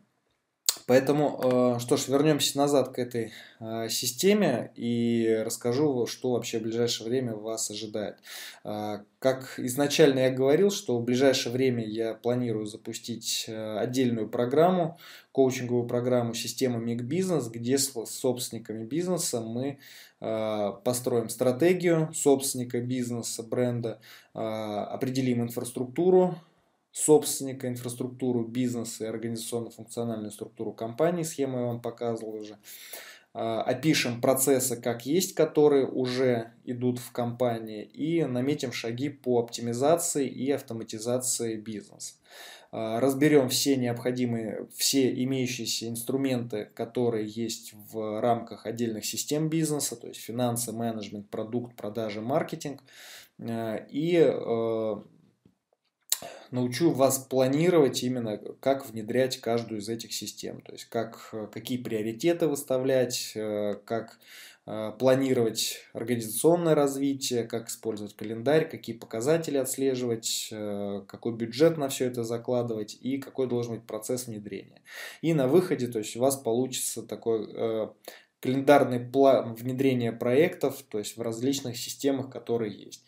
поэтому, 0.87 1.39
а, 1.75 1.79
что 1.79 1.97
ж, 1.97 2.07
вернемся 2.07 2.57
назад 2.57 2.93
к 2.93 2.99
этой 2.99 3.33
а, 3.59 3.89
системе 3.89 4.71
и 4.75 5.41
расскажу, 5.45 6.05
что 6.05 6.31
вообще 6.31 6.59
в 6.59 6.63
ближайшее 6.63 7.09
время 7.09 7.35
вас 7.35 7.69
ожидает. 7.69 8.17
Как 8.63 9.57
изначально 9.57 10.19
я 10.19 10.31
говорил, 10.31 10.69
что 10.69 10.97
в 10.97 11.03
ближайшее 11.03 11.53
время 11.53 11.85
я 11.85 12.13
планирую 12.13 12.65
запустить 12.65 13.47
отдельную 13.47 14.29
программу, 14.29 14.97
коучинговую 15.31 15.87
программу 15.87 16.33
системы 16.33 16.79
Миг 16.79 17.03
Бизнес, 17.03 17.47
где 17.47 17.77
с 17.77 17.91
собственниками 18.05 18.85
бизнеса 18.85 19.39
мы 19.41 19.79
построим 20.19 21.29
стратегию 21.29 22.11
собственника 22.13 22.81
бизнеса, 22.81 23.43
бренда, 23.43 23.99
определим 24.33 25.41
инфраструктуру, 25.41 26.35
собственника, 26.93 27.67
инфраструктуру 27.67 28.45
бизнеса 28.45 29.03
и 29.03 29.07
организационно-функциональную 29.07 30.31
структуру 30.31 30.71
компании, 30.71 31.23
схему 31.23 31.57
я 31.57 31.65
вам 31.65 31.81
показывал 31.81 32.35
уже. 32.35 32.57
А, 33.33 33.63
опишем 33.63 34.21
процессы, 34.21 34.79
как 34.79 35.07
есть, 35.07 35.33
которые 35.33 35.87
уже 35.87 36.51
идут 36.65 36.99
в 36.99 37.11
компании, 37.11 37.83
и 37.83 38.23
наметим 38.23 38.71
шаги 38.71 39.09
по 39.09 39.39
оптимизации 39.39 40.27
и 40.27 40.51
автоматизации 40.51 41.55
бизнеса. 41.55 42.13
А, 42.71 42.99
разберем 42.99 43.49
все 43.49 43.75
необходимые, 43.75 44.67
все 44.75 45.11
имеющиеся 45.23 45.89
инструменты, 45.89 46.69
которые 46.75 47.27
есть 47.27 47.73
в 47.91 48.21
рамках 48.21 48.67
отдельных 48.67 49.03
систем 49.03 49.49
бизнеса, 49.49 49.95
то 49.95 50.07
есть 50.07 50.19
финансы, 50.19 50.71
менеджмент, 50.71 51.27
продукт, 51.31 51.75
продажи, 51.75 52.21
маркетинг. 52.21 52.83
А, 53.39 53.83
и 53.89 54.15
научу 56.53 56.91
вас 56.91 57.17
планировать 57.17 58.03
именно, 58.03 58.37
как 58.59 58.87
внедрять 58.87 59.41
каждую 59.41 59.81
из 59.81 59.89
этих 59.89 60.13
систем. 60.13 60.61
То 60.61 60.73
есть, 60.73 60.85
как, 60.85 61.29
э, 61.33 61.47
какие 61.51 61.79
приоритеты 61.79 62.47
выставлять, 62.47 63.33
э, 63.35 63.75
как 63.85 64.19
э, 64.65 64.91
планировать 64.97 65.79
организационное 65.93 66.75
развитие, 66.75 67.43
как 67.43 67.69
использовать 67.69 68.15
календарь, 68.15 68.69
какие 68.69 68.95
показатели 68.95 69.57
отслеживать, 69.57 70.53
какой 71.07 71.33
бюджет 71.33 71.77
на 71.77 71.89
все 71.89 72.05
это 72.05 72.23
закладывать 72.23 72.97
и 73.01 73.17
какой 73.17 73.47
должен 73.47 73.75
быть 73.75 73.85
процесс 73.85 74.27
внедрения. 74.27 74.81
И 75.21 75.33
на 75.33 75.47
выходе, 75.47 75.87
то 75.87 75.99
есть 75.99 76.15
у 76.15 76.19
вас 76.19 76.37
получится 76.37 77.03
такой 77.03 77.91
календарный 78.39 78.99
план 78.99 79.53
внедрения 79.53 80.13
проектов, 80.13 80.81
то 80.83 80.99
есть 80.99 81.17
в 81.17 81.21
различных 81.21 81.75
системах, 81.77 82.29
которые 82.29 82.73
есть. 82.73 83.03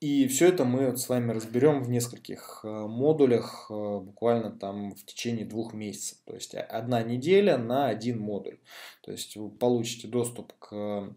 И 0.00 0.26
все 0.28 0.48
это 0.48 0.64
мы 0.64 0.96
с 0.96 1.10
вами 1.10 1.32
разберем 1.32 1.82
в 1.82 1.90
нескольких 1.90 2.60
э, 2.64 2.68
модулях, 2.68 3.66
э, 3.68 3.74
буквально 3.74 4.50
там 4.50 4.94
в 4.94 5.04
течение 5.04 5.44
двух 5.44 5.74
месяцев. 5.74 6.16
То 6.24 6.34
есть 6.34 6.54
одна 6.54 7.02
неделя 7.02 7.58
на 7.58 7.88
один 7.88 8.18
модуль. 8.18 8.60
То 9.02 9.12
есть 9.12 9.36
вы 9.36 9.50
получите 9.50 10.08
доступ 10.08 10.54
к 10.58 11.14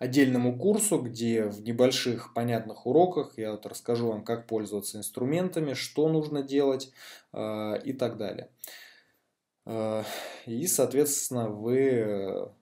отдельному 0.00 0.58
курсу, 0.58 0.98
где 0.98 1.44
в 1.44 1.62
небольших 1.62 2.34
понятных 2.34 2.86
уроках 2.86 3.38
я 3.38 3.52
вот 3.52 3.66
расскажу 3.66 4.08
вам, 4.08 4.24
как 4.24 4.48
пользоваться 4.48 4.98
инструментами, 4.98 5.74
что 5.74 6.08
нужно 6.08 6.42
делать 6.42 6.90
э, 7.32 7.80
и 7.84 7.92
так 7.92 8.16
далее. 8.16 8.50
И, 10.46 10.66
соответственно, 10.66 11.48
вы 11.48 12.52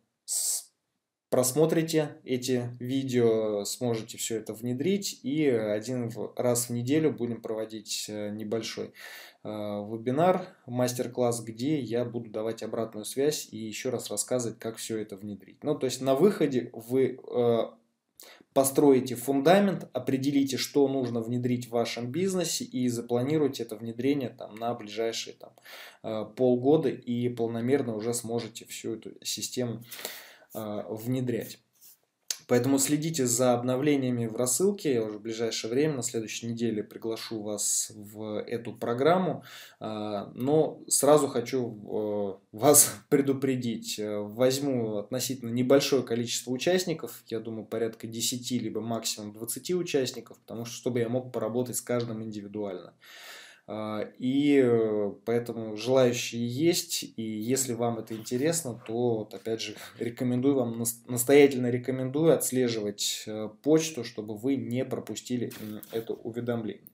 просмотрите 1.32 2.16
эти 2.24 2.68
видео, 2.78 3.64
сможете 3.64 4.18
все 4.18 4.36
это 4.36 4.52
внедрить 4.52 5.18
и 5.22 5.48
один 5.48 6.12
раз 6.36 6.68
в 6.68 6.72
неделю 6.74 7.10
будем 7.10 7.40
проводить 7.40 8.04
э, 8.10 8.28
небольшой 8.28 8.92
э, 9.42 9.48
вебинар, 9.48 10.46
мастер-класс, 10.66 11.42
где 11.42 11.80
я 11.80 12.04
буду 12.04 12.28
давать 12.28 12.62
обратную 12.62 13.06
связь 13.06 13.48
и 13.50 13.56
еще 13.56 13.88
раз 13.88 14.10
рассказывать, 14.10 14.58
как 14.58 14.76
все 14.76 14.98
это 14.98 15.16
внедрить. 15.16 15.64
Ну, 15.64 15.74
то 15.74 15.86
есть 15.86 16.02
на 16.02 16.14
выходе 16.14 16.70
вы 16.74 17.18
э, 17.26 17.58
построите 18.52 19.14
фундамент, 19.14 19.88
определите, 19.94 20.58
что 20.58 20.86
нужно 20.86 21.22
внедрить 21.22 21.68
в 21.68 21.70
вашем 21.70 22.12
бизнесе 22.12 22.64
и 22.64 22.88
запланируйте 22.88 23.62
это 23.62 23.76
внедрение 23.76 24.28
там, 24.28 24.54
на 24.56 24.74
ближайшие 24.74 25.34
там, 25.34 26.34
полгода 26.34 26.90
и 26.90 27.30
полномерно 27.30 27.96
уже 27.96 28.12
сможете 28.12 28.66
всю 28.66 28.96
эту 28.96 29.12
систему 29.24 29.82
внедрять. 30.54 31.58
Поэтому 32.52 32.78
следите 32.78 33.26
за 33.26 33.54
обновлениями 33.54 34.26
в 34.26 34.36
рассылке. 34.36 34.92
Я 34.92 35.02
уже 35.02 35.16
в 35.16 35.22
ближайшее 35.22 35.70
время, 35.70 35.94
на 35.94 36.02
следующей 36.02 36.48
неделе, 36.48 36.82
приглашу 36.82 37.40
вас 37.40 37.90
в 37.94 38.42
эту 38.42 38.74
программу. 38.74 39.44
А, 39.80 40.30
но 40.34 40.82
сразу 40.88 41.28
хочу 41.28 41.78
а, 41.88 42.40
вас 42.52 42.94
предупредить. 43.08 43.98
Возьму 43.98 44.98
относительно 44.98 45.50
небольшое 45.50 46.02
количество 46.02 46.50
участников. 46.50 47.22
Я 47.28 47.40
думаю, 47.40 47.64
порядка 47.64 48.06
10 48.06 48.50
либо 48.60 48.82
максимум 48.82 49.32
20 49.32 49.70
участников. 49.70 50.38
Потому 50.40 50.64
что, 50.64 50.76
чтобы 50.76 50.98
я 50.98 51.08
мог 51.08 51.32
поработать 51.32 51.76
с 51.76 51.80
каждым 51.80 52.22
индивидуально. 52.22 52.92
А, 53.68 54.00
и 54.18 54.60
э, 54.62 55.12
поэтому 55.24 55.76
желающие 55.76 56.46
есть, 56.46 57.04
и 57.16 57.22
если 57.22 57.74
вам 57.74 57.98
это 58.00 58.14
интересно, 58.14 58.80
то, 58.86 59.18
вот, 59.18 59.34
опять 59.34 59.60
же, 59.60 59.76
рекомендую 59.98 60.56
вам, 60.56 60.82
настоятельно 61.06 61.70
рекомендую 61.70 62.34
отслеживать 62.34 63.22
э, 63.26 63.48
почту, 63.62 64.02
чтобы 64.02 64.36
вы 64.36 64.56
не 64.56 64.84
пропустили 64.84 65.52
это 65.92 66.14
уведомление. 66.14 66.88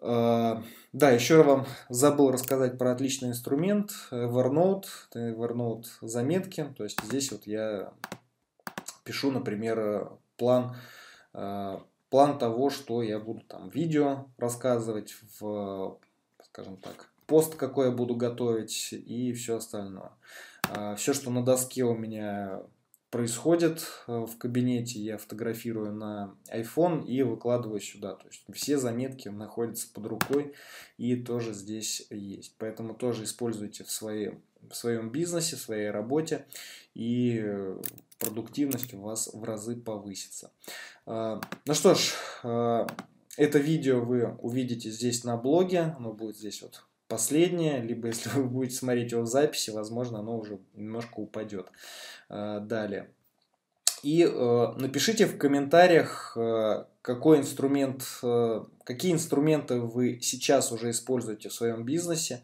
А, 0.00 0.64
да, 0.92 1.10
еще 1.10 1.44
вам 1.44 1.66
забыл 1.88 2.32
рассказать 2.32 2.76
про 2.76 2.90
отличный 2.90 3.28
инструмент 3.28 3.92
Evernote, 4.10 4.86
Evernote 5.14 5.86
заметки, 6.00 6.66
то 6.76 6.82
есть 6.82 7.00
здесь 7.04 7.30
вот 7.30 7.46
я 7.46 7.92
пишу, 9.04 9.30
например, 9.30 10.10
план 10.36 10.76
план 12.14 12.38
того, 12.38 12.70
что 12.70 13.02
я 13.02 13.18
буду 13.18 13.40
там 13.40 13.70
видео 13.70 14.26
рассказывать, 14.38 15.16
в, 15.40 15.98
скажем 16.44 16.76
так, 16.76 17.10
пост 17.26 17.56
какой 17.56 17.86
я 17.86 17.90
буду 17.90 18.14
готовить 18.14 18.92
и 18.92 19.32
все 19.32 19.56
остальное. 19.56 20.12
А, 20.70 20.94
все, 20.94 21.12
что 21.12 21.32
на 21.32 21.44
доске 21.44 21.82
у 21.82 21.96
меня 21.96 22.62
происходит 23.10 23.84
э, 24.06 24.12
в 24.12 24.38
кабинете, 24.38 25.00
я 25.00 25.18
фотографирую 25.18 25.92
на 25.92 26.36
iPhone 26.52 27.04
и 27.04 27.20
выкладываю 27.24 27.80
сюда. 27.80 28.14
То 28.14 28.28
есть 28.28 28.44
все 28.52 28.78
заметки 28.78 29.28
находятся 29.28 29.88
под 29.92 30.06
рукой 30.06 30.54
и 30.98 31.16
тоже 31.16 31.52
здесь 31.52 32.06
есть. 32.10 32.54
Поэтому 32.58 32.94
тоже 32.94 33.24
используйте 33.24 33.82
в, 33.82 33.90
своей, 33.90 34.38
в 34.62 34.76
своем 34.76 35.10
бизнесе, 35.10 35.56
в 35.56 35.60
своей 35.60 35.90
работе 35.90 36.46
и 36.94 37.40
э, 37.42 37.82
продуктивность 38.18 38.94
у 38.94 39.00
вас 39.00 39.30
в 39.32 39.42
разы 39.44 39.76
повысится. 39.76 40.50
А, 41.06 41.40
ну 41.66 41.74
что 41.74 41.94
ж, 41.94 42.14
а, 42.42 42.86
это 43.36 43.58
видео 43.58 44.00
вы 44.00 44.34
увидите 44.40 44.90
здесь 44.90 45.24
на 45.24 45.36
блоге, 45.36 45.94
оно 45.96 46.12
будет 46.12 46.36
здесь 46.36 46.62
вот 46.62 46.84
последнее, 47.08 47.80
либо 47.80 48.08
если 48.08 48.28
вы 48.34 48.44
будете 48.44 48.76
смотреть 48.76 49.12
его 49.12 49.22
в 49.22 49.26
записи, 49.26 49.70
возможно, 49.70 50.20
оно 50.20 50.38
уже 50.38 50.58
немножко 50.74 51.20
упадет 51.20 51.70
а, 52.28 52.60
далее. 52.60 53.10
И 54.04 54.22
э, 54.22 54.72
напишите 54.76 55.24
в 55.24 55.38
комментариях, 55.38 56.36
э, 56.36 56.84
какой 57.00 57.38
инструмент, 57.38 58.04
э, 58.22 58.64
какие 58.84 59.12
инструменты 59.12 59.80
вы 59.80 60.18
сейчас 60.20 60.72
уже 60.72 60.90
используете 60.90 61.48
в 61.48 61.54
своем 61.54 61.86
бизнесе 61.86 62.42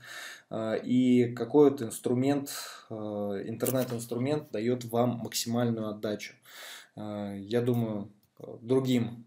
э, 0.48 0.80
и 0.82 1.34
какой 1.34 1.68
вот 1.68 1.82
инструмент, 1.82 2.50
э, 2.88 2.94
интернет-инструмент 2.94 4.50
дает 4.50 4.86
вам 4.86 5.18
максимальную 5.22 5.90
отдачу. 5.90 6.32
Э, 6.96 7.36
я 7.38 7.60
думаю, 7.60 8.10
другим 8.62 9.26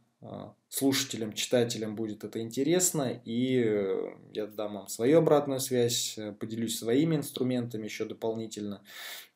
слушателям, 0.69 1.33
читателям 1.33 1.95
будет 1.95 2.23
это 2.23 2.39
интересно, 2.39 3.21
и 3.25 3.85
я 4.33 4.47
дам 4.47 4.75
вам 4.75 4.87
свою 4.87 5.17
обратную 5.17 5.59
связь, 5.59 6.17
поделюсь 6.39 6.79
своими 6.79 7.17
инструментами 7.17 7.83
еще 7.83 8.05
дополнительно, 8.05 8.81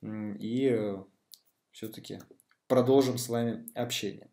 и 0.01 0.95
все-таки 1.73 2.19
продолжим 2.67 3.17
с 3.17 3.29
вами 3.29 3.65
общение. 3.73 4.27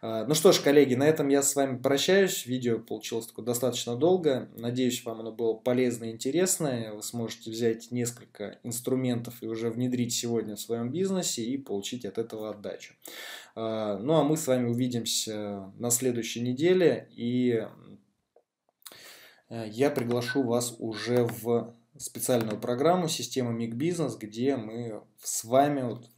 А, 0.00 0.24
ну 0.24 0.34
что 0.34 0.52
ж, 0.52 0.60
коллеги, 0.60 0.94
на 0.94 1.08
этом 1.08 1.28
я 1.28 1.42
с 1.42 1.54
вами 1.56 1.78
прощаюсь. 1.78 2.46
Видео 2.46 2.78
получилось 2.78 3.26
такое 3.26 3.44
достаточно 3.44 3.96
долго. 3.96 4.48
Надеюсь, 4.56 5.04
вам 5.04 5.20
оно 5.20 5.32
было 5.32 5.54
полезно 5.54 6.04
и 6.04 6.12
интересно. 6.12 6.92
Вы 6.94 7.02
сможете 7.02 7.50
взять 7.50 7.90
несколько 7.90 8.58
инструментов 8.62 9.42
и 9.42 9.46
уже 9.46 9.70
внедрить 9.70 10.14
сегодня 10.14 10.56
в 10.56 10.60
своем 10.60 10.90
бизнесе 10.90 11.42
и 11.42 11.58
получить 11.58 12.04
от 12.04 12.18
этого 12.18 12.50
отдачу. 12.50 12.94
А, 13.54 13.98
ну 13.98 14.14
а 14.14 14.24
мы 14.24 14.36
с 14.36 14.46
вами 14.46 14.68
увидимся 14.68 15.72
на 15.76 15.90
следующей 15.90 16.40
неделе. 16.40 17.08
И 17.16 17.66
э, 19.48 19.68
я 19.68 19.90
приглашу 19.90 20.42
вас 20.42 20.76
уже 20.78 21.24
в 21.24 21.74
специальную 21.98 22.58
программу 22.58 23.08
системы 23.08 23.52
Миг 23.52 23.74
Бизнес, 23.74 24.16
где 24.16 24.56
мы 24.56 25.02
с 25.22 25.44
вами 25.44 25.82
вот 25.82 26.08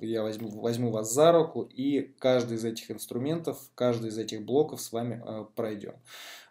я 0.00 0.22
возьму, 0.22 0.48
возьму 0.60 0.90
вас 0.90 1.12
за 1.12 1.32
руку 1.32 1.62
и 1.62 2.14
каждый 2.18 2.56
из 2.56 2.64
этих 2.64 2.90
инструментов, 2.90 3.58
каждый 3.74 4.10
из 4.10 4.18
этих 4.18 4.44
блоков 4.44 4.80
с 4.80 4.92
вами 4.92 5.22
э, 5.24 5.44
пройдем. 5.54 5.94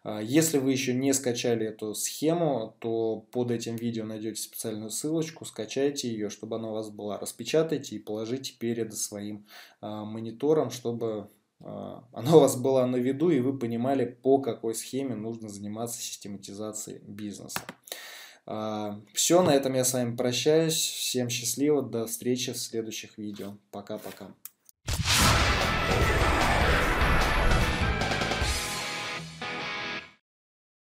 А, 0.03 0.21
если 0.21 0.57
вы 0.57 0.71
еще 0.71 0.93
не 0.93 1.13
скачали 1.13 1.67
эту 1.67 1.93
схему, 1.93 2.75
то 2.79 3.25
под 3.31 3.51
этим 3.51 3.75
видео 3.75 4.05
найдете 4.05 4.41
специальную 4.41 4.89
ссылочку, 4.89 5.45
скачайте 5.45 6.09
ее, 6.09 6.29
чтобы 6.29 6.55
она 6.57 6.69
у 6.69 6.73
вас 6.73 6.89
была. 6.89 7.17
Распечатайте 7.17 7.95
и 7.95 7.99
положите 7.99 8.53
перед 8.57 8.93
своим 8.95 9.45
э, 9.81 9.87
монитором, 9.87 10.71
чтобы 10.71 11.29
э, 11.59 11.65
она 12.13 12.35
у 12.35 12.39
вас 12.39 12.57
была 12.57 12.85
на 12.87 12.97
виду 12.97 13.29
и 13.29 13.39
вы 13.39 13.57
понимали, 13.57 14.05
по 14.05 14.39
какой 14.39 14.75
схеме 14.75 15.15
нужно 15.15 15.49
заниматься 15.49 16.01
систематизацией 16.01 17.01
бизнеса. 17.05 17.61
А, 18.51 18.99
Все, 19.13 19.43
на 19.43 19.51
этом 19.51 19.75
я 19.75 19.85
с 19.85 19.93
вами 19.93 20.15
прощаюсь. 20.15 20.73
Всем 20.73 21.29
счастливо, 21.29 21.83
до 21.83 22.07
встречи 22.07 22.51
в 22.51 22.57
следующих 22.57 23.19
видео. 23.19 23.55
Пока-пока. 23.69 24.33